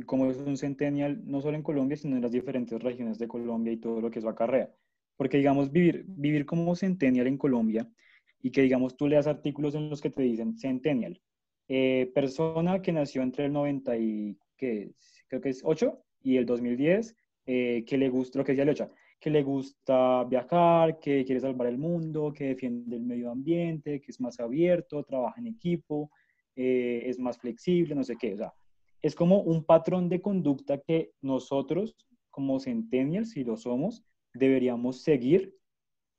[0.00, 3.28] Y cómo es un centennial no solo en Colombia, sino en las diferentes regiones de
[3.28, 4.70] Colombia y todo lo que eso acarrea.
[5.18, 7.86] Porque, digamos, vivir, vivir como centennial en Colombia
[8.40, 11.20] y que, digamos, tú leas artículos en los que te dicen centennial,
[11.68, 14.92] eh, persona que nació entre el 90 y, que
[15.28, 18.90] creo que es 8 y el 2010, eh, que le gusta, lo que decía Leocha,
[19.20, 24.10] que le gusta viajar, que quiere salvar el mundo, que defiende el medio ambiente, que
[24.10, 26.10] es más abierto, trabaja en equipo,
[26.56, 28.32] eh, es más flexible, no sé qué.
[28.32, 28.54] O sea,
[29.02, 31.96] es como un patrón de conducta que nosotros,
[32.30, 35.56] como centennials, si lo somos, deberíamos seguir,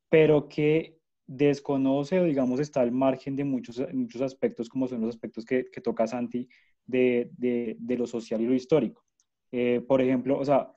[0.09, 5.09] pero que desconoce o digamos está al margen de muchos, muchos aspectos, como son los
[5.09, 6.47] aspectos que, que toca Santi
[6.85, 9.05] de, de, de, lo social y lo histórico.
[9.51, 10.73] Eh, por ejemplo, o sea,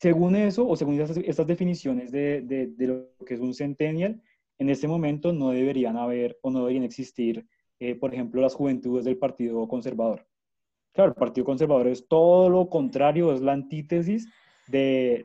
[0.00, 4.20] según eso, o según estas, definiciones de, de, lo que es un centennial,
[4.58, 7.46] en este momento no deberían haber o no deberían existir,
[7.78, 10.26] eh, por ejemplo, las juventudes del Partido Conservador.
[10.92, 14.28] Claro, el Partido Conservador es todo lo contrario, es la antítesis
[14.68, 15.22] de,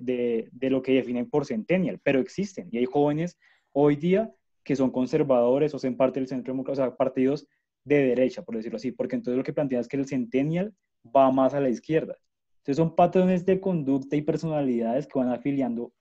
[0.52, 3.38] de, lo que definen por centennial, pero existen y hay jóvenes
[3.72, 7.48] hoy día que son conservadores o son parte del centro democrático, o sea, partidos
[7.84, 10.74] de derecha, por decirlo así, porque entonces lo que plantean es que el centennial
[11.16, 12.18] va más a la izquierda.
[12.58, 15.94] Entonces son patrones de conducta y personalidades que van afiliando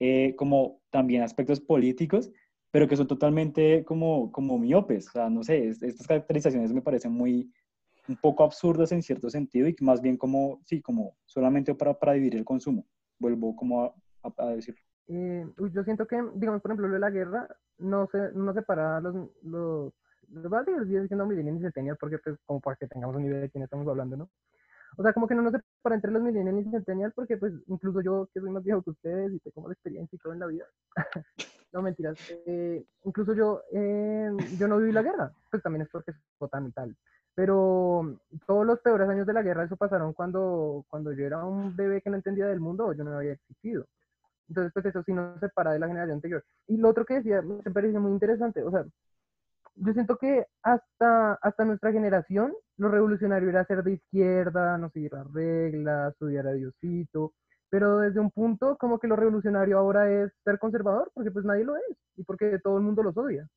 [0.00, 2.32] eh, como también aspectos políticos,
[2.72, 5.08] pero que son totalmente como, como miopes.
[5.08, 7.52] O sea, no sé, estas caracterizaciones me parecen muy,
[8.08, 11.98] un poco absurdas en cierto sentido y que más bien como, sí, como solamente para,
[11.98, 12.86] para dividir el consumo.
[13.18, 13.94] Vuelvo como a,
[14.38, 14.80] a, decirlo.
[15.08, 19.00] Eh, yo siento que, digamos, por ejemplo, lo de la guerra no se, no separa
[19.00, 19.92] los, los,
[20.30, 23.50] los, los diciendo millennials y centennials porque, pues, como para que tengamos un nivel de
[23.50, 24.30] quién estamos hablando, ¿no?
[24.96, 28.00] O sea, como que no nos separa entre los millennials y centennials porque pues incluso
[28.00, 30.46] yo que soy más viejo que ustedes y tengo más experiencia y todo en la
[30.46, 30.64] vida.
[31.72, 32.18] no, mentiras.
[32.46, 36.16] Eh, incluso yo, eh, yo no viví la guerra, pues también es porque es
[36.50, 36.96] tan y tal.
[37.38, 38.18] Pero
[38.48, 42.02] todos los peores años de la guerra, eso pasaron cuando, cuando yo era un bebé
[42.02, 43.86] que no entendía del mundo yo no había existido.
[44.48, 46.44] Entonces, pues eso sí nos separa de la generación anterior.
[46.66, 48.84] Y lo otro que decía, me parece muy interesante, o sea,
[49.76, 55.12] yo siento que hasta, hasta nuestra generación lo revolucionario era ser de izquierda, no seguir
[55.12, 57.34] las reglas, estudiar a Diosito,
[57.70, 61.64] pero desde un punto como que lo revolucionario ahora es ser conservador, porque pues nadie
[61.64, 63.48] lo es y porque todo el mundo los odia.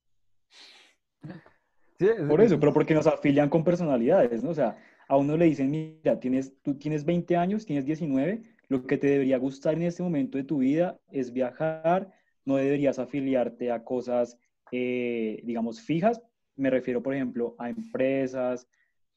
[2.01, 4.49] Sí, Por eso, pero porque nos afilian con personalidades, ¿no?
[4.49, 4.75] O sea,
[5.07, 9.05] a uno le dicen, mira, tienes, tú tienes 20 años, tienes 19, lo que te
[9.05, 12.11] debería gustar en este momento de tu vida es viajar,
[12.43, 14.35] no deberías afiliarte a cosas,
[14.71, 16.19] eh, digamos, fijas.
[16.55, 18.67] Me refiero, por ejemplo, a empresas,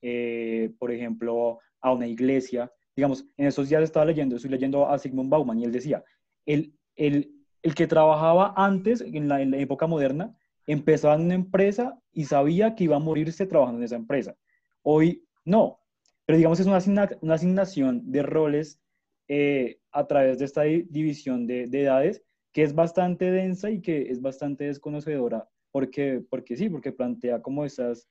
[0.02, 2.70] eh, por ejemplo, a una iglesia.
[2.94, 6.04] Digamos, en esos días estaba leyendo, estoy leyendo a Sigmund Bauman y él decía,
[6.44, 7.32] el, el,
[7.62, 10.36] el que trabajaba antes, en la, en la época moderna,
[10.66, 14.36] empezaba en una empresa y sabía que iba a morirse trabajando en esa empresa.
[14.82, 15.78] Hoy no,
[16.26, 18.80] pero digamos es una, asignación de roles
[19.28, 24.10] eh, a través de esta división de, de, edades que es bastante densa y que
[24.10, 25.48] es bastante desconocedora.
[25.70, 28.08] Porque, porque sí, porque plantea como estas,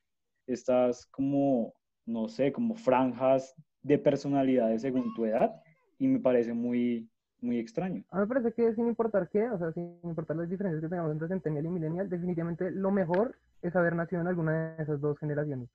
[0.48, 1.74] estas como,
[2.06, 5.56] no sé, como franjas de personalidades según tu edad
[5.98, 7.10] y me parece muy,
[7.44, 8.04] muy extraño.
[8.10, 10.90] A mí me parece que sin importar qué, o sea, sin importar las diferencias que
[10.90, 15.00] tengamos entre Centennial y Millennial, definitivamente lo mejor es haber nacido en alguna de esas
[15.00, 15.70] dos generaciones.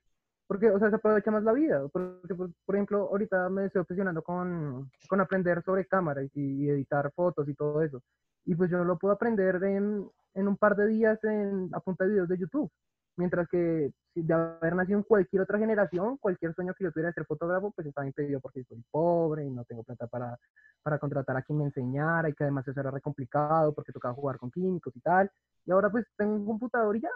[0.47, 1.87] Porque, o sea, se aprovecha más la vida.
[1.89, 7.13] Porque, por, ejemplo, ahorita me estoy obsesionando con, con aprender sobre cámaras y, y, editar
[7.13, 8.03] fotos y todo eso.
[8.49, 12.05] Y pues yo lo puedo aprender en, en un par de días en, a punta
[12.05, 12.73] de videos de YouTube.
[13.19, 17.13] Mientras que de haber nacido en cualquier otra generación, cualquier sueño que yo tuviera de
[17.13, 20.39] ser fotógrafo, pues estaba impedido porque soy pobre y no tengo plata para,
[20.83, 24.15] para contratar a quien me enseñara y que además eso era re complicado porque tocaba
[24.15, 25.31] jugar con químicos y tal.
[25.67, 27.11] Y ahora pues tengo un computador y ya.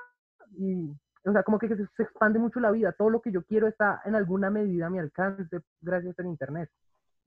[0.58, 2.92] Y, o sea, como que se, se expande mucho la vida.
[2.92, 5.48] Todo lo que yo quiero está en alguna medida a mi alcance
[5.80, 6.68] gracias al Internet.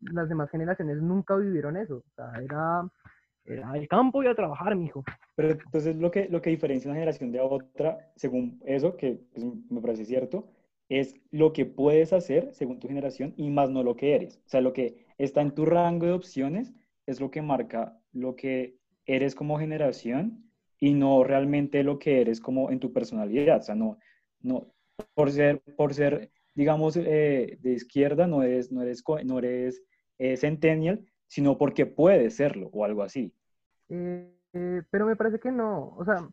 [0.01, 2.03] Las demás generaciones nunca vivieron eso.
[2.05, 2.87] O sea, era
[3.63, 5.03] al campo y a trabajar, mijo.
[5.35, 9.45] Pero entonces lo que, lo que diferencia una generación de otra, según eso, que pues,
[9.69, 10.47] me parece cierto,
[10.89, 14.37] es lo que puedes hacer según tu generación y más no lo que eres.
[14.45, 16.73] O sea, lo que está en tu rango de opciones
[17.05, 22.39] es lo que marca lo que eres como generación y no realmente lo que eres
[22.39, 23.59] como en tu personalidad.
[23.59, 23.97] O sea, no,
[24.41, 24.73] no
[25.13, 29.83] por ser, por ser digamos, eh, de izquierda, no eres, no eres, no eres
[30.17, 33.33] eh, centennial, sino porque puede serlo o algo así.
[33.89, 36.27] Eh, eh, pero me parece que no, o sea,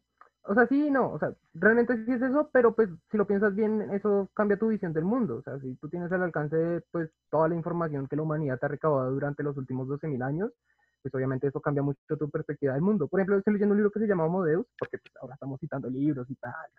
[0.45, 3.55] o sea, sí, no, o sea, realmente sí es eso, pero pues si lo piensas
[3.55, 7.11] bien, eso cambia tu visión del mundo, o sea, si tú tienes al alcance pues
[7.31, 10.53] toda la información que la humanidad te ha recabado durante los últimos 12.000 años,
[11.03, 13.09] pues obviamente eso cambia mucho tu perspectiva del mundo.
[13.09, 15.59] Por ejemplo, estoy leyendo un libro que se llama Homo Deus, porque pues, ahora estamos
[15.61, 16.71] citando libros y tal.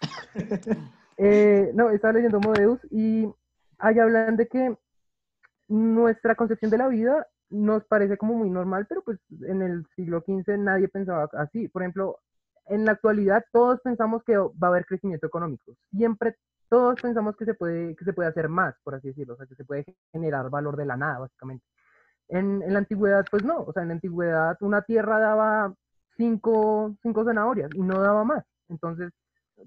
[1.16, 3.26] eh, no, estaba leyendo Homo Deus y
[3.78, 4.76] ahí hablan de que
[5.68, 10.22] nuestra concepción de la vida nos parece como muy normal, pero pues en el siglo
[10.26, 11.68] XV nadie pensaba así.
[11.68, 12.18] Por ejemplo,
[12.66, 15.76] en la actualidad todos pensamos que va a haber crecimiento económico.
[15.90, 16.36] Siempre
[16.68, 19.46] todos pensamos que se puede, que se puede hacer más, por así decirlo, o sea,
[19.46, 21.64] que se puede generar valor de la nada, básicamente.
[22.28, 25.74] En, en la antigüedad, pues no, o sea, en la antigüedad una tierra daba
[26.16, 28.44] cinco, cinco zanahorias y no daba más.
[28.68, 29.12] Entonces,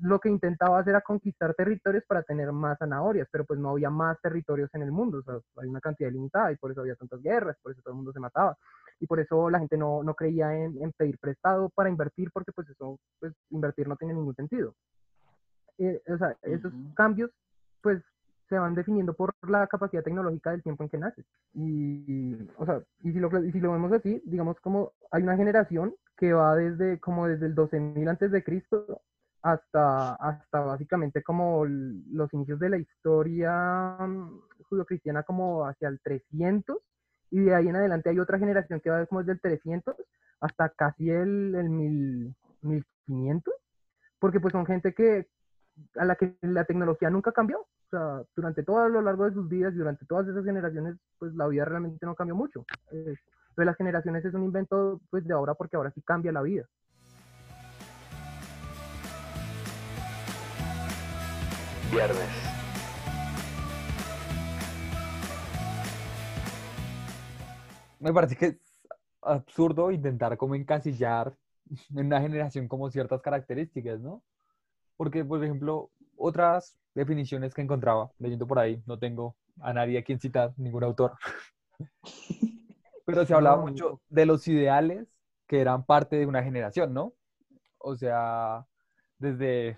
[0.01, 3.89] lo que intentaba hacer era conquistar territorios para tener más zanahorias, pero pues no había
[3.89, 6.95] más territorios en el mundo, o sea, hay una cantidad limitada y por eso había
[6.95, 8.57] tantas guerras, por eso todo el mundo se mataba
[8.99, 12.51] y por eso la gente no, no creía en, en, pedir prestado para invertir porque
[12.51, 14.73] pues eso, pues invertir no tiene ningún sentido.
[15.77, 16.93] Eh, o sea, esos uh -huh.
[16.93, 17.31] cambios
[17.81, 18.01] pues
[18.47, 21.25] se van definiendo por la capacidad tecnológica del tiempo en que naces.
[21.53, 25.35] Y, o sea, y si, lo, y si lo vemos así, digamos como hay una
[25.35, 29.01] generación que va desde como desde el 12.000 antes de Cristo
[29.45, 33.95] hasta, hasta básicamente como los inicios de la historia
[34.67, 36.75] judio-cristiana como hacia el 300
[37.29, 39.95] y de ahí en adelante hay otra generación que va como desde el 300
[40.39, 43.53] hasta casi el, el 1000, 1500
[44.17, 45.27] porque pues son gente que
[45.95, 47.59] a la que la tecnología nunca cambió.
[47.59, 51.35] O sea, durante todo lo largo de sus vidas y durante todas esas generaciones pues
[51.35, 52.65] la vida realmente no cambió mucho.
[52.91, 53.15] Eh,
[53.53, 56.65] pero las generaciones es un invento pues de ahora porque ahora sí cambia la vida
[61.95, 62.27] Viernes.
[68.01, 68.57] Me parece que es
[69.21, 71.37] absurdo intentar como encasillar
[71.95, 74.21] en una generación como ciertas características, ¿no?
[74.97, 80.03] Porque, por ejemplo, otras definiciones que encontraba leyendo por ahí, no tengo a nadie a
[80.03, 81.13] quien citar, ningún autor,
[83.05, 85.07] pero se hablaba mucho de los ideales
[85.47, 87.13] que eran parte de una generación, ¿no?
[87.77, 88.65] O sea,
[89.19, 89.77] desde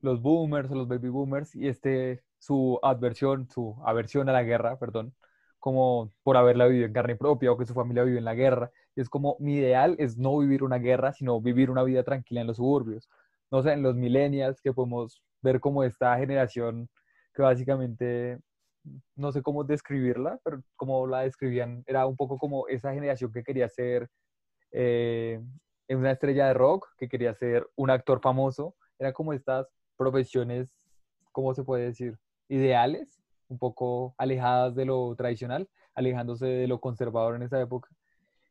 [0.00, 4.78] los boomers o los baby boomers y este, su adversión, su aversión a la guerra,
[4.78, 5.14] perdón,
[5.58, 8.70] como por haberla vivido en carne propia o que su familia vive en la guerra.
[8.96, 12.40] Y es como mi ideal es no vivir una guerra, sino vivir una vida tranquila
[12.42, 13.08] en los suburbios.
[13.50, 16.88] No sé, en los millennials que podemos ver como esta generación
[17.34, 18.38] que básicamente,
[19.16, 23.44] no sé cómo describirla, pero como la describían, era un poco como esa generación que
[23.44, 24.08] quería ser
[24.72, 25.40] eh,
[25.96, 29.66] una estrella de rock, que quería ser un actor famoso, era como estas
[29.96, 30.70] profesiones,
[31.32, 32.18] ¿cómo se puede decir?
[32.48, 37.88] Ideales, un poco alejadas de lo tradicional, alejándose de lo conservador en esa época.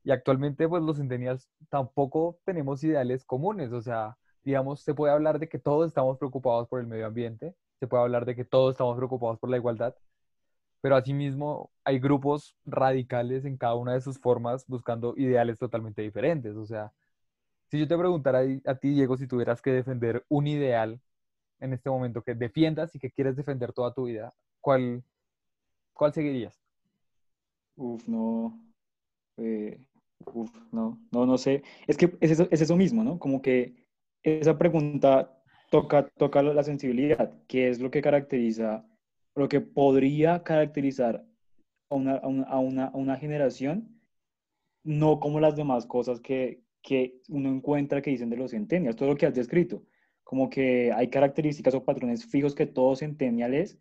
[0.04, 3.72] Y actualmente, pues los centennials tampoco tenemos ideales comunes.
[3.72, 7.56] O sea, digamos, se puede hablar de que todos estamos preocupados por el medio ambiente,
[7.80, 9.96] se puede hablar de que todos estamos preocupados por la igualdad,
[10.82, 16.56] pero asimismo hay grupos radicales en cada una de sus formas buscando ideales totalmente diferentes.
[16.56, 16.92] O sea,
[17.72, 21.00] si yo te preguntara a ti, Diego, si tuvieras que defender un ideal
[21.60, 25.04] en este momento que defiendas y que quieres defender toda tu vida, ¿cuál,
[25.94, 26.62] cuál seguirías?
[27.78, 28.62] Uf, no.
[29.38, 29.80] Eh,
[30.26, 31.64] uf, no, no, no sé.
[31.88, 33.18] Es que es eso, es eso mismo, ¿no?
[33.18, 33.74] Como que
[34.22, 38.86] esa pregunta toca, toca la sensibilidad, ¿qué es lo que caracteriza,
[39.36, 41.26] lo que podría caracterizar
[41.90, 42.28] a una, a
[42.60, 44.02] una, a una, generación,
[44.84, 49.10] no como las demás cosas que, que uno encuentra que dicen de los centennials, todo
[49.10, 49.84] lo que has descrito,
[50.24, 53.78] como que hay características o patrones fijos que todo centennial es,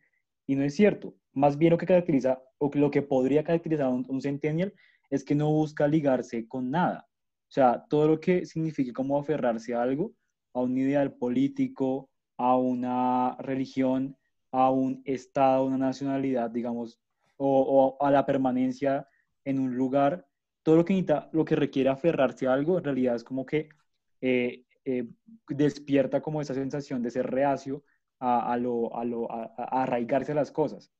[0.46, 1.14] y no es cierto.
[1.32, 4.74] Más bien lo que caracteriza, o lo que podría caracterizar a un, un centennial
[5.10, 7.08] es que no busca ligarse con nada.
[7.48, 10.12] O sea, todo lo que signifique como aferrarse a algo,
[10.54, 14.16] a un ideal político, a una religión,
[14.52, 17.00] a un estado, una nacionalidad, digamos,
[17.36, 19.06] o, a la permanencia
[19.44, 20.26] en un lugar,
[20.62, 23.68] todo lo que necesita, lo que requiere aferrarse a algo, en realidad es como que
[24.20, 25.08] eh, eh,
[25.48, 27.84] despierta como esa sensación de ser reacio
[28.18, 29.44] a, a lo, a, lo, a,
[29.82, 30.90] arraigarse a las cosas.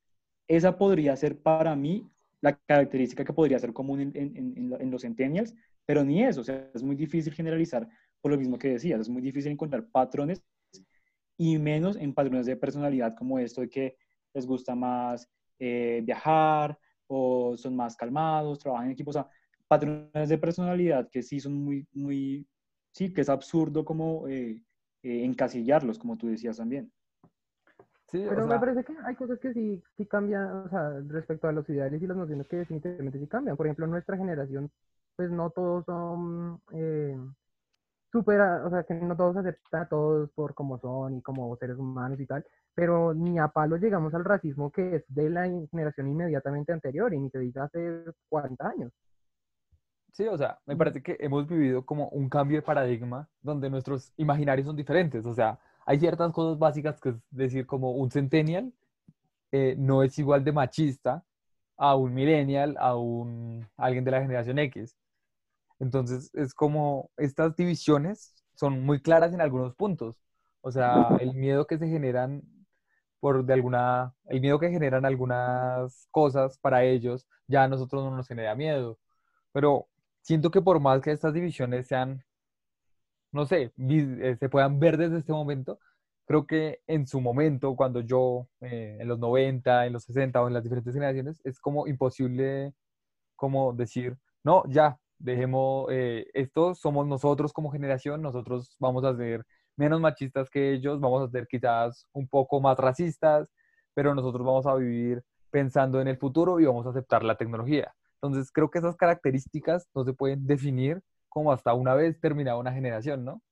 [0.49, 5.03] Esa podría ser para mí la característica que podría ser común en, en, en, los
[5.03, 5.55] centennials,
[5.85, 7.89] pero ni eso, o sea, es muy difícil generalizar
[8.21, 10.43] por lo mismo que decías, es muy difícil encontrar patrones
[11.37, 13.97] y menos en patrones de personalidad como esto de que
[14.35, 19.29] les gusta más eh, viajar o son más calmados, trabajan en equipo, o sea,
[19.71, 22.45] patrones de personalidad que sí son muy, muy,
[22.93, 24.61] sí, que es absurdo como eh,
[25.05, 26.93] eh, encasillarlos, como tú decías también.
[28.07, 31.53] Sí, Pero me parece que hay cosas que sí, sí cambian, o sea, respecto a
[31.53, 33.57] los ideales y las nociones que definitivamente sí cambian.
[33.57, 34.69] Por ejemplo, nuestra generación,
[35.15, 36.61] pues no todos son
[38.11, 41.77] supera, o sea, que no todos aceptan a todos por como son y como seres
[41.79, 42.45] humanos y tal,
[42.75, 47.21] pero ni a palo llegamos al racismo que es de la generación inmediatamente anterior y
[47.21, 48.93] ni te diga hace 40 años.
[50.13, 54.13] Sí, o sea, me parece que hemos vivido como un cambio de paradigma donde nuestros
[54.17, 55.25] imaginarios son diferentes.
[55.25, 58.73] O sea, hay ciertas cosas básicas que es decir, como un centennial
[59.53, 61.25] eh, no es igual de machista
[61.79, 64.97] a un millennial, a un alguien de la generación X.
[65.79, 70.17] Entonces, es como estas divisiones son muy claras en algunos puntos.
[70.63, 72.43] O sea, el miedo que se generan
[73.21, 78.17] por de alguna, el miedo que generan algunas cosas para ellos, ya a nosotros no
[78.17, 78.99] nos genera miedo.
[79.53, 79.89] Pero
[80.23, 82.25] siento que por más que estas divisiones sean,
[83.33, 85.79] no sé, eh, se puedan ver desde este momento,
[86.27, 90.49] creo que en su momento, cuando yo, eh, en los 90, en los 60 o
[90.49, 92.75] en las diferentes generaciones, es como imposible
[93.37, 99.45] como decir, no, ya, dejemos, eh, esto somos nosotros como generación, nosotros vamos a ser
[99.77, 103.49] menos machistas que ellos, vamos a ser quizás un poco más racistas,
[103.95, 107.95] pero nosotros vamos a vivir pensando en el futuro y vamos a aceptar la tecnología.
[108.23, 112.73] Entonces, creo que esas características no se pueden definir como hasta una vez terminada una
[112.73, 113.43] generación, ¿no?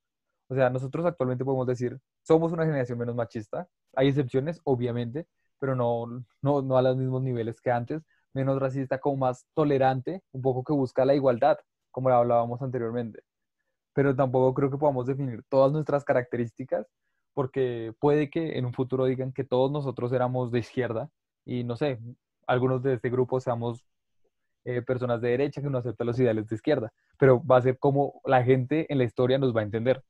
[0.48, 3.68] O sea, nosotros actualmente podemos decir, somos una generación menos machista.
[3.96, 5.26] Hay excepciones, obviamente,
[5.58, 6.06] pero no,
[6.42, 8.02] no, no a los mismos niveles que antes
[8.34, 11.58] menos racista, como más tolerante, un poco que busca la igualdad,
[11.90, 13.22] como hablábamos anteriormente.
[13.94, 16.86] Pero tampoco creo que podamos definir todas nuestras características,
[17.34, 21.10] porque puede que en un futuro digan que todos nosotros éramos de izquierda
[21.44, 22.00] y no sé,
[22.46, 23.84] algunos de este grupo seamos
[24.68, 27.78] eh, personas de derecha que no aceptan los ideales de izquierda, pero va a ser
[27.78, 30.02] como la gente en la historia nos va a entender.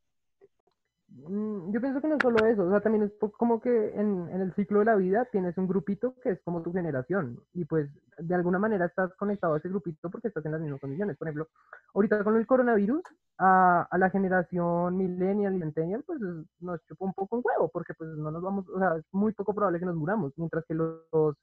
[1.10, 4.40] Mm, yo pienso que no solo eso, o sea, también es como que en, en,
[4.40, 7.88] el ciclo de la vida tienes un grupito que es como tu generación y pues
[8.18, 11.16] de alguna manera estás conectado a ese grupito porque estás en las mismas condiciones.
[11.16, 11.48] Por ejemplo,
[11.94, 13.02] ahorita con el coronavirus,
[13.38, 16.18] a, a la generación millennial y centennial, pues
[16.58, 19.32] nos chupa un poco un huevo porque pues no nos vamos, o sea, es muy
[19.32, 21.36] poco probable que nos muramos, mientras que los, los,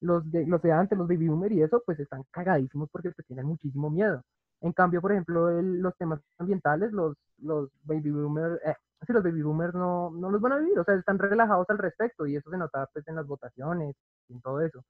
[0.00, 3.46] de, los de antes, los baby boomer y eso, pues están cagadísimos porque pues tienen
[3.46, 4.22] muchísimo miedo.
[4.60, 8.74] En cambio, por ejemplo, los temas ambientales, los, los baby boomer, eh,
[9.06, 11.78] si los baby boomers no, no los van a vivir, o sea, están relajados al
[11.78, 13.96] respecto y eso se nota pues, en las votaciones
[14.28, 14.84] y en todo eso.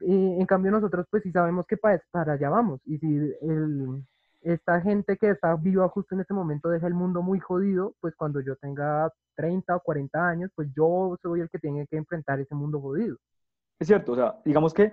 [0.00, 3.06] Y, en cambio nosotros pues sí sabemos que para, para allá vamos y si
[3.42, 4.04] el,
[4.42, 8.14] esta gente que está viva justo en este momento deja el mundo muy jodido, pues
[8.16, 12.40] cuando yo tenga 30 o 40 años, pues yo soy el que tiene que enfrentar
[12.40, 13.16] ese mundo jodido.
[13.78, 14.92] Es cierto, o sea, digamos que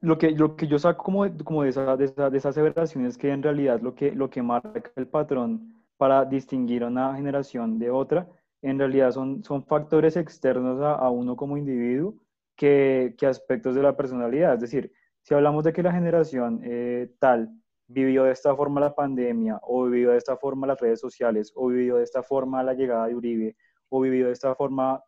[0.00, 2.56] lo que, lo que yo saco como, como de, esa, de, esa, de esas
[2.96, 7.78] es que en realidad lo que, lo que marca el patrón para distinguir una generación
[7.78, 8.28] de otra,
[8.62, 12.14] en realidad son, son factores externos a, a uno como individuo
[12.56, 14.54] que, que, aspectos de la personalidad.
[14.54, 17.50] Es decir, si hablamos de que la generación eh, tal
[17.86, 21.68] vivió de esta forma la pandemia, o vivió de esta forma las redes sociales, o
[21.68, 23.56] vivió de esta forma la llegada de Uribe,
[23.88, 25.02] o vivió de esta forma,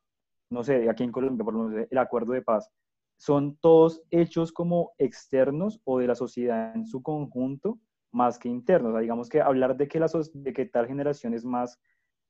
[0.51, 2.71] no sé, aquí en Colombia, por lo menos, el acuerdo de paz.
[3.17, 7.79] Son todos hechos como externos o de la sociedad en su conjunto,
[8.13, 8.99] más que internos.
[9.01, 11.81] Digamos que hablar de que, tal generación es más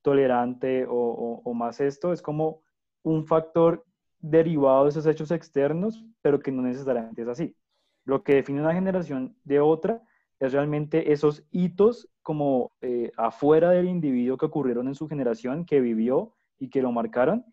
[0.03, 2.63] tolerante o, o más esto, es como
[3.03, 3.85] un factor
[4.19, 7.57] derivado de esos hechos externos, pero que no necesariamente es así.
[8.05, 10.03] Lo que define una generación de otra
[10.39, 15.81] es realmente esos hitos como eh, afuera del individuo que ocurrieron en su generación, que
[15.81, 17.45] vivió y que lo marcaron,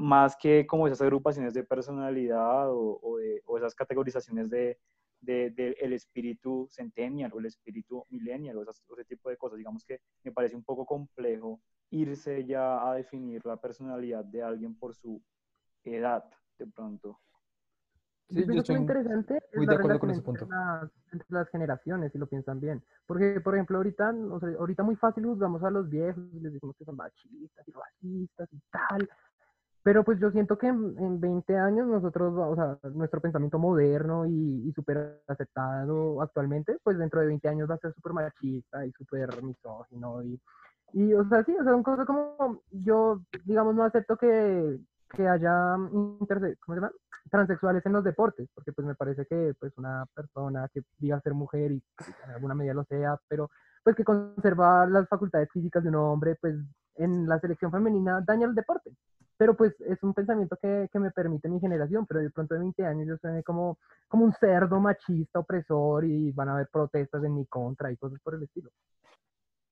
[0.00, 4.78] más que como esas agrupaciones de personalidad o, o, de, o esas categorizaciones de,
[5.20, 9.58] de, de, el espíritu centennial o el espíritu millennial o, esas, ese tipo de cosas.
[9.58, 14.74] Digamos que me parece un poco complejo irse ya a definir la personalidad de alguien
[14.74, 15.22] por su
[15.84, 16.24] edad,
[16.58, 17.20] de pronto.
[18.30, 22.60] Sí, yo lo interesante es la relación entre las, entre las, generaciones, si lo piensan
[22.60, 22.82] bien.
[23.04, 26.52] Porque, por ejemplo, ahorita, o sea, ahorita muy fácil juzgamos a los viejos y les
[26.54, 29.10] decimos que son machistas y racistas y tal.
[29.82, 34.26] Pero pues yo siento que en, en 20 años nosotros, o sea, nuestro pensamiento moderno
[34.26, 38.84] y, y súper aceptado actualmente, pues dentro de 20 años va a ser súper machista
[38.84, 40.22] y súper misógino.
[40.22, 40.40] Y,
[40.92, 45.28] y, o sea, sí, o sea, son cosas como yo, digamos, no acepto que, que
[45.28, 46.92] haya interse ¿cómo se llama?
[47.30, 51.34] transexuales en los deportes, porque pues me parece que pues una persona que diga ser
[51.34, 51.82] mujer y
[52.24, 53.50] en alguna medida lo sea, pero
[53.82, 56.56] pues que conserva las facultades físicas de un hombre, pues
[56.96, 58.90] en la selección femenina daña el deporte.
[59.40, 62.60] Pero pues es un pensamiento que, que me permite mi generación, pero de pronto de
[62.60, 67.24] 20 años yo soy como, como un cerdo machista, opresor y van a haber protestas
[67.24, 68.68] en mi contra y cosas por el estilo.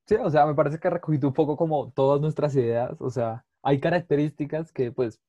[0.07, 3.11] Sí, o sea, me parece que he recogido un poco como todas nuestras ideas, o
[3.11, 5.21] sea, hay características que pues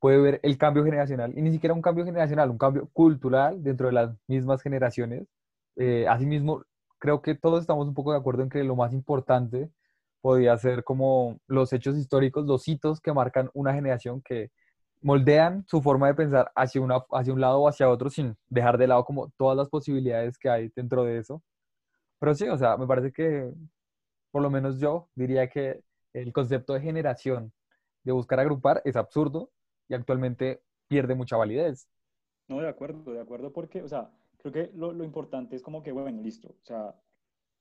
[0.00, 3.86] puede ver el cambio generacional, y ni siquiera un cambio generacional, un cambio cultural dentro
[3.86, 5.28] de las mismas generaciones.
[5.76, 6.64] Eh, asimismo,
[6.98, 9.70] creo que todos estamos un poco de acuerdo en que lo más importante
[10.20, 14.50] podría ser como los hechos históricos, los hitos que marcan una generación que
[15.00, 18.78] moldean su forma de pensar hacia, una, hacia un lado o hacia otro sin dejar
[18.78, 21.42] de lado como todas las posibilidades que hay dentro de eso.
[22.18, 23.52] Pero sí, o sea, me parece que
[24.30, 27.52] por lo menos yo diría que el concepto de generación,
[28.02, 29.50] de buscar agrupar, es absurdo
[29.88, 31.88] y actualmente pierde mucha validez.
[32.48, 35.82] No, de acuerdo, de acuerdo, porque, o sea, creo que lo, lo importante es como
[35.82, 36.94] que, bueno, listo, o sea,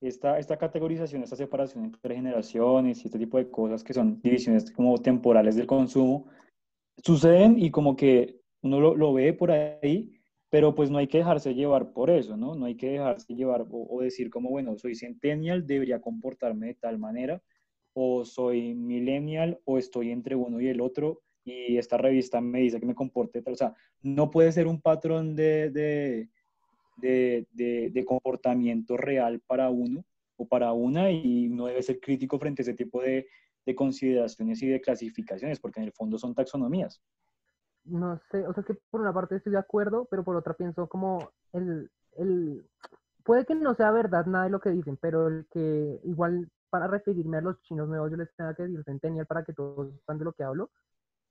[0.02, 4.72] esta, esta categorización, esta separación entre generaciones y este tipo de cosas que son divisiones
[4.72, 6.28] como temporales del consumo,
[7.04, 10.14] suceden y como que uno lo, lo ve por ahí,
[10.50, 12.56] pero pues no hay que dejarse llevar por eso, ¿no?
[12.56, 16.74] No hay que dejarse llevar o, o, decir como, bueno, soy centennial, debería comportarme de
[16.76, 17.42] tal manera,
[17.94, 22.80] o soy millennial, o estoy entre uno y el otro, y esta revista me dice
[22.80, 23.54] que me comporte tal.
[23.54, 26.30] O sea, no puede ser un patrón de, de,
[26.98, 30.04] de, de comportamiento real para uno
[30.38, 33.28] o para una, y no debe ser crítico frente a ese tipo de,
[33.68, 37.02] de consideraciones y de clasificaciones, porque en el fondo son taxonomías.
[37.84, 40.88] No sé, o sea, que por una parte estoy de acuerdo, pero por otra pienso
[40.88, 42.66] como el, el,
[43.24, 46.88] puede que no sea verdad nada de lo que dicen, pero el que igual para
[46.88, 50.18] referirme a los chinos nuevos yo les tenga que decir centennial para que todos sepan
[50.18, 50.70] de lo que hablo,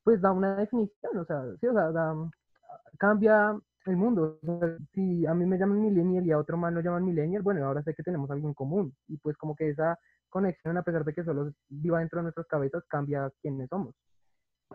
[0.02, 1.90] pues da una definición, o sea, sí, o sea,
[2.98, 3.58] cambia
[3.90, 4.38] el mundo.
[4.42, 7.42] O sea, si a mí me llaman millennial y a otro más lo llaman millennial,
[7.42, 8.94] bueno, ahora sé que tenemos algo en común.
[9.08, 12.46] Y pues como que esa conexión, a pesar de que solo viva dentro de nuestras
[12.46, 13.94] cabezas, cambia quiénes somos.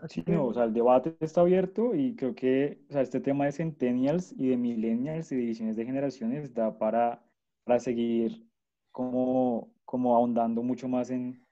[0.08, 3.46] Sí, no, o sea, el debate está abierto y creo que o sea, este tema
[3.46, 7.24] de centennials y de millennials y divisiones de generaciones da para,
[7.66, 8.48] para seguir
[8.92, 11.46] como, como ahondando mucho más en,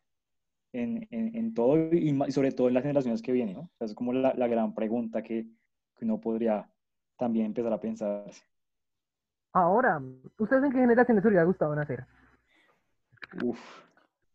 [0.73, 3.61] en, en, en todo y, y, sobre todo en las generaciones que vienen, ¿no?
[3.61, 5.45] O sea, es como la, la gran pregunta que,
[5.95, 6.71] que, uno podría
[7.19, 8.23] también empezar a pensar.
[9.51, 10.01] Ahora,
[10.37, 12.05] ¿ustedes en qué generaciones les hubiera gustado nacer?
[13.43, 13.59] Uf.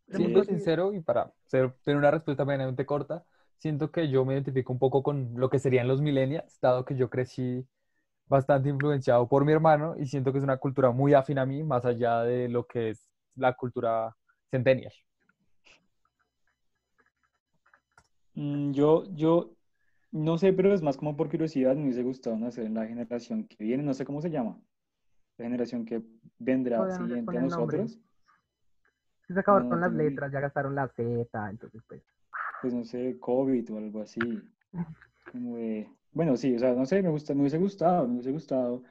[0.09, 3.25] Siendo sincero y para ser, tener una respuesta medianamente corta,
[3.57, 6.95] siento que yo me identifico un poco con lo que serían los millennials, dado que
[6.95, 7.67] yo crecí
[8.27, 11.63] bastante influenciado por mi hermano y siento que es una cultura muy afín a mí,
[11.63, 14.15] más allá de lo que es la cultura
[14.51, 14.93] centennial.
[18.35, 19.55] Mm, yo, yo
[20.15, 23.49] no sé, pero es más como por curiosidad, me hubiese gustado nacer en la generación
[23.49, 24.57] que viene, no sé cómo se llama,
[25.37, 26.03] la generación que
[26.39, 27.99] vendrá siguiente a nosotros.
[29.27, 32.03] Se acabaron no, las letras, ya gastaron la Z, entonces pues
[32.63, 34.21] pues no sé, COVID o algo así.
[35.33, 38.31] Como de, bueno, sí, o sea, no sé, me, gusta, me hubiese gustado, me hubiese
[38.31, 38.83] gustado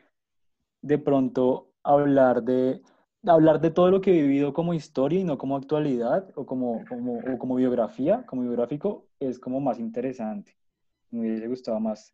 [0.81, 2.81] de pronto hablar de,
[3.25, 6.83] hablar de todo lo que he vivido como historia y no como actualidad o como,
[6.89, 10.55] como, o como biografía, como biográfico, es como más interesante.
[11.13, 12.13] Me hubiese gustado más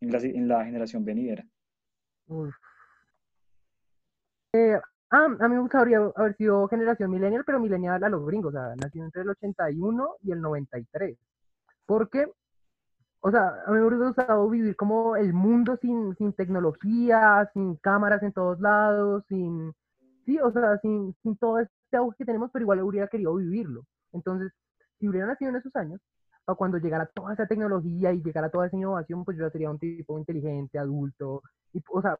[0.00, 1.46] en la, en la generación venidera.
[4.52, 4.80] Eh,
[5.10, 8.58] Ah, a mí me gustaría haber sido generación millennial, pero millennial a los gringos, o
[8.58, 11.16] sea, nacido entre el 81 y el 93.
[11.86, 12.30] Porque,
[13.20, 17.76] o sea, a mí me hubiera gustado vivir como el mundo sin, sin tecnología, sin
[17.76, 19.72] cámaras en todos lados, sin,
[20.26, 23.84] sí, o sea, sin, sin todo este auge que tenemos, pero igual hubiera querido vivirlo.
[24.12, 24.52] Entonces,
[25.00, 26.00] si hubiera nacido en esos años,
[26.48, 29.70] para cuando llegara toda esa tecnología y llegara toda esa innovación, pues yo ya sería
[29.70, 31.42] un tipo inteligente, adulto,
[31.74, 32.18] y, o sea,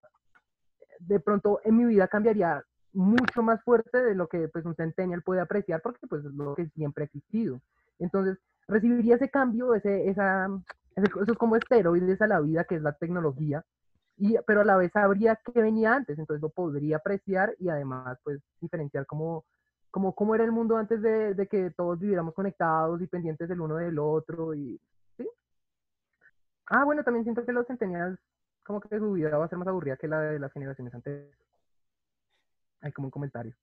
[1.00, 2.62] de pronto en mi vida cambiaría
[2.92, 6.54] mucho más fuerte de lo que pues un centennial puede apreciar porque pues es lo
[6.54, 7.62] que siempre ha existido.
[7.98, 10.48] Entonces, recibiría ese cambio, ese, esa,
[10.94, 13.64] eso es como esteroides a la vida que es la tecnología,
[14.18, 18.18] y, pero a la vez sabría que venía antes, entonces lo podría apreciar y además
[18.24, 19.46] pues diferenciar como,
[19.90, 23.60] como cómo era el mundo antes de, de, que todos viviéramos conectados y pendientes del
[23.60, 24.80] uno del otro y
[25.16, 25.28] ¿sí?
[26.66, 28.18] Ah, bueno, también siento que los centennials
[28.64, 31.38] como que su vida va a ser más aburrida que la de las generaciones anteriores
[32.80, 33.54] hay como un comentario.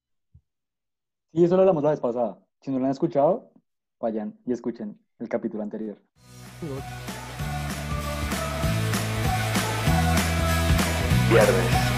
[1.32, 2.38] Sí, eso lo hablamos la vez pasada.
[2.62, 3.52] Si no lo han escuchado,
[4.00, 5.98] vayan y escuchen el capítulo anterior.
[11.30, 11.95] Viernes.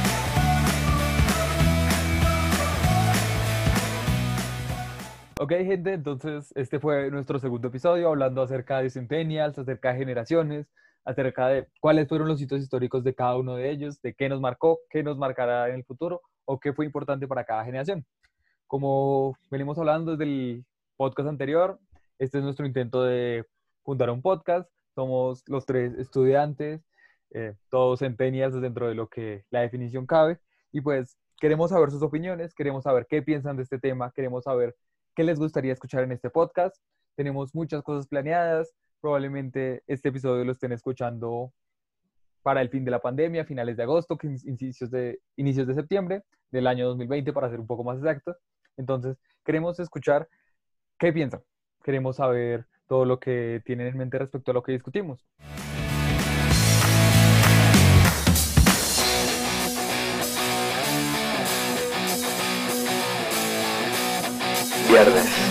[5.39, 10.67] Ok, gente, entonces este fue nuestro segundo episodio hablando acerca de centennials, acerca de generaciones,
[11.05, 14.41] acerca de cuáles fueron los hitos históricos de cada uno de ellos, de qué nos
[14.41, 18.03] marcó, qué nos marcará en el futuro o qué fue importante para cada generación.
[18.65, 20.65] Como venimos hablando desde el
[20.95, 21.79] podcast anterior,
[22.17, 23.45] este es nuestro intento de
[23.83, 24.67] fundar un podcast.
[24.95, 26.81] Somos los tres estudiantes,
[27.29, 30.39] eh, todos centenias dentro de lo que la definición cabe.
[30.71, 34.75] Y pues queremos saber sus opiniones, queremos saber qué piensan de este tema, queremos saber
[35.17, 36.77] qué les gustaría escuchar en este podcast.
[37.15, 38.75] Tenemos muchas cosas planeadas.
[39.01, 41.51] Probablemente este episodio lo estén escuchando
[42.43, 46.67] para el fin de la pandemia, finales de agosto, inicios de, inicios de septiembre del
[46.67, 48.35] año 2020, para ser un poco más exacto.
[48.77, 50.29] Entonces, queremos escuchar
[50.99, 51.41] qué piensan.
[51.83, 55.25] Queremos saber todo lo que tienen en mente respecto a lo que discutimos.
[64.97, 65.46] Viernes.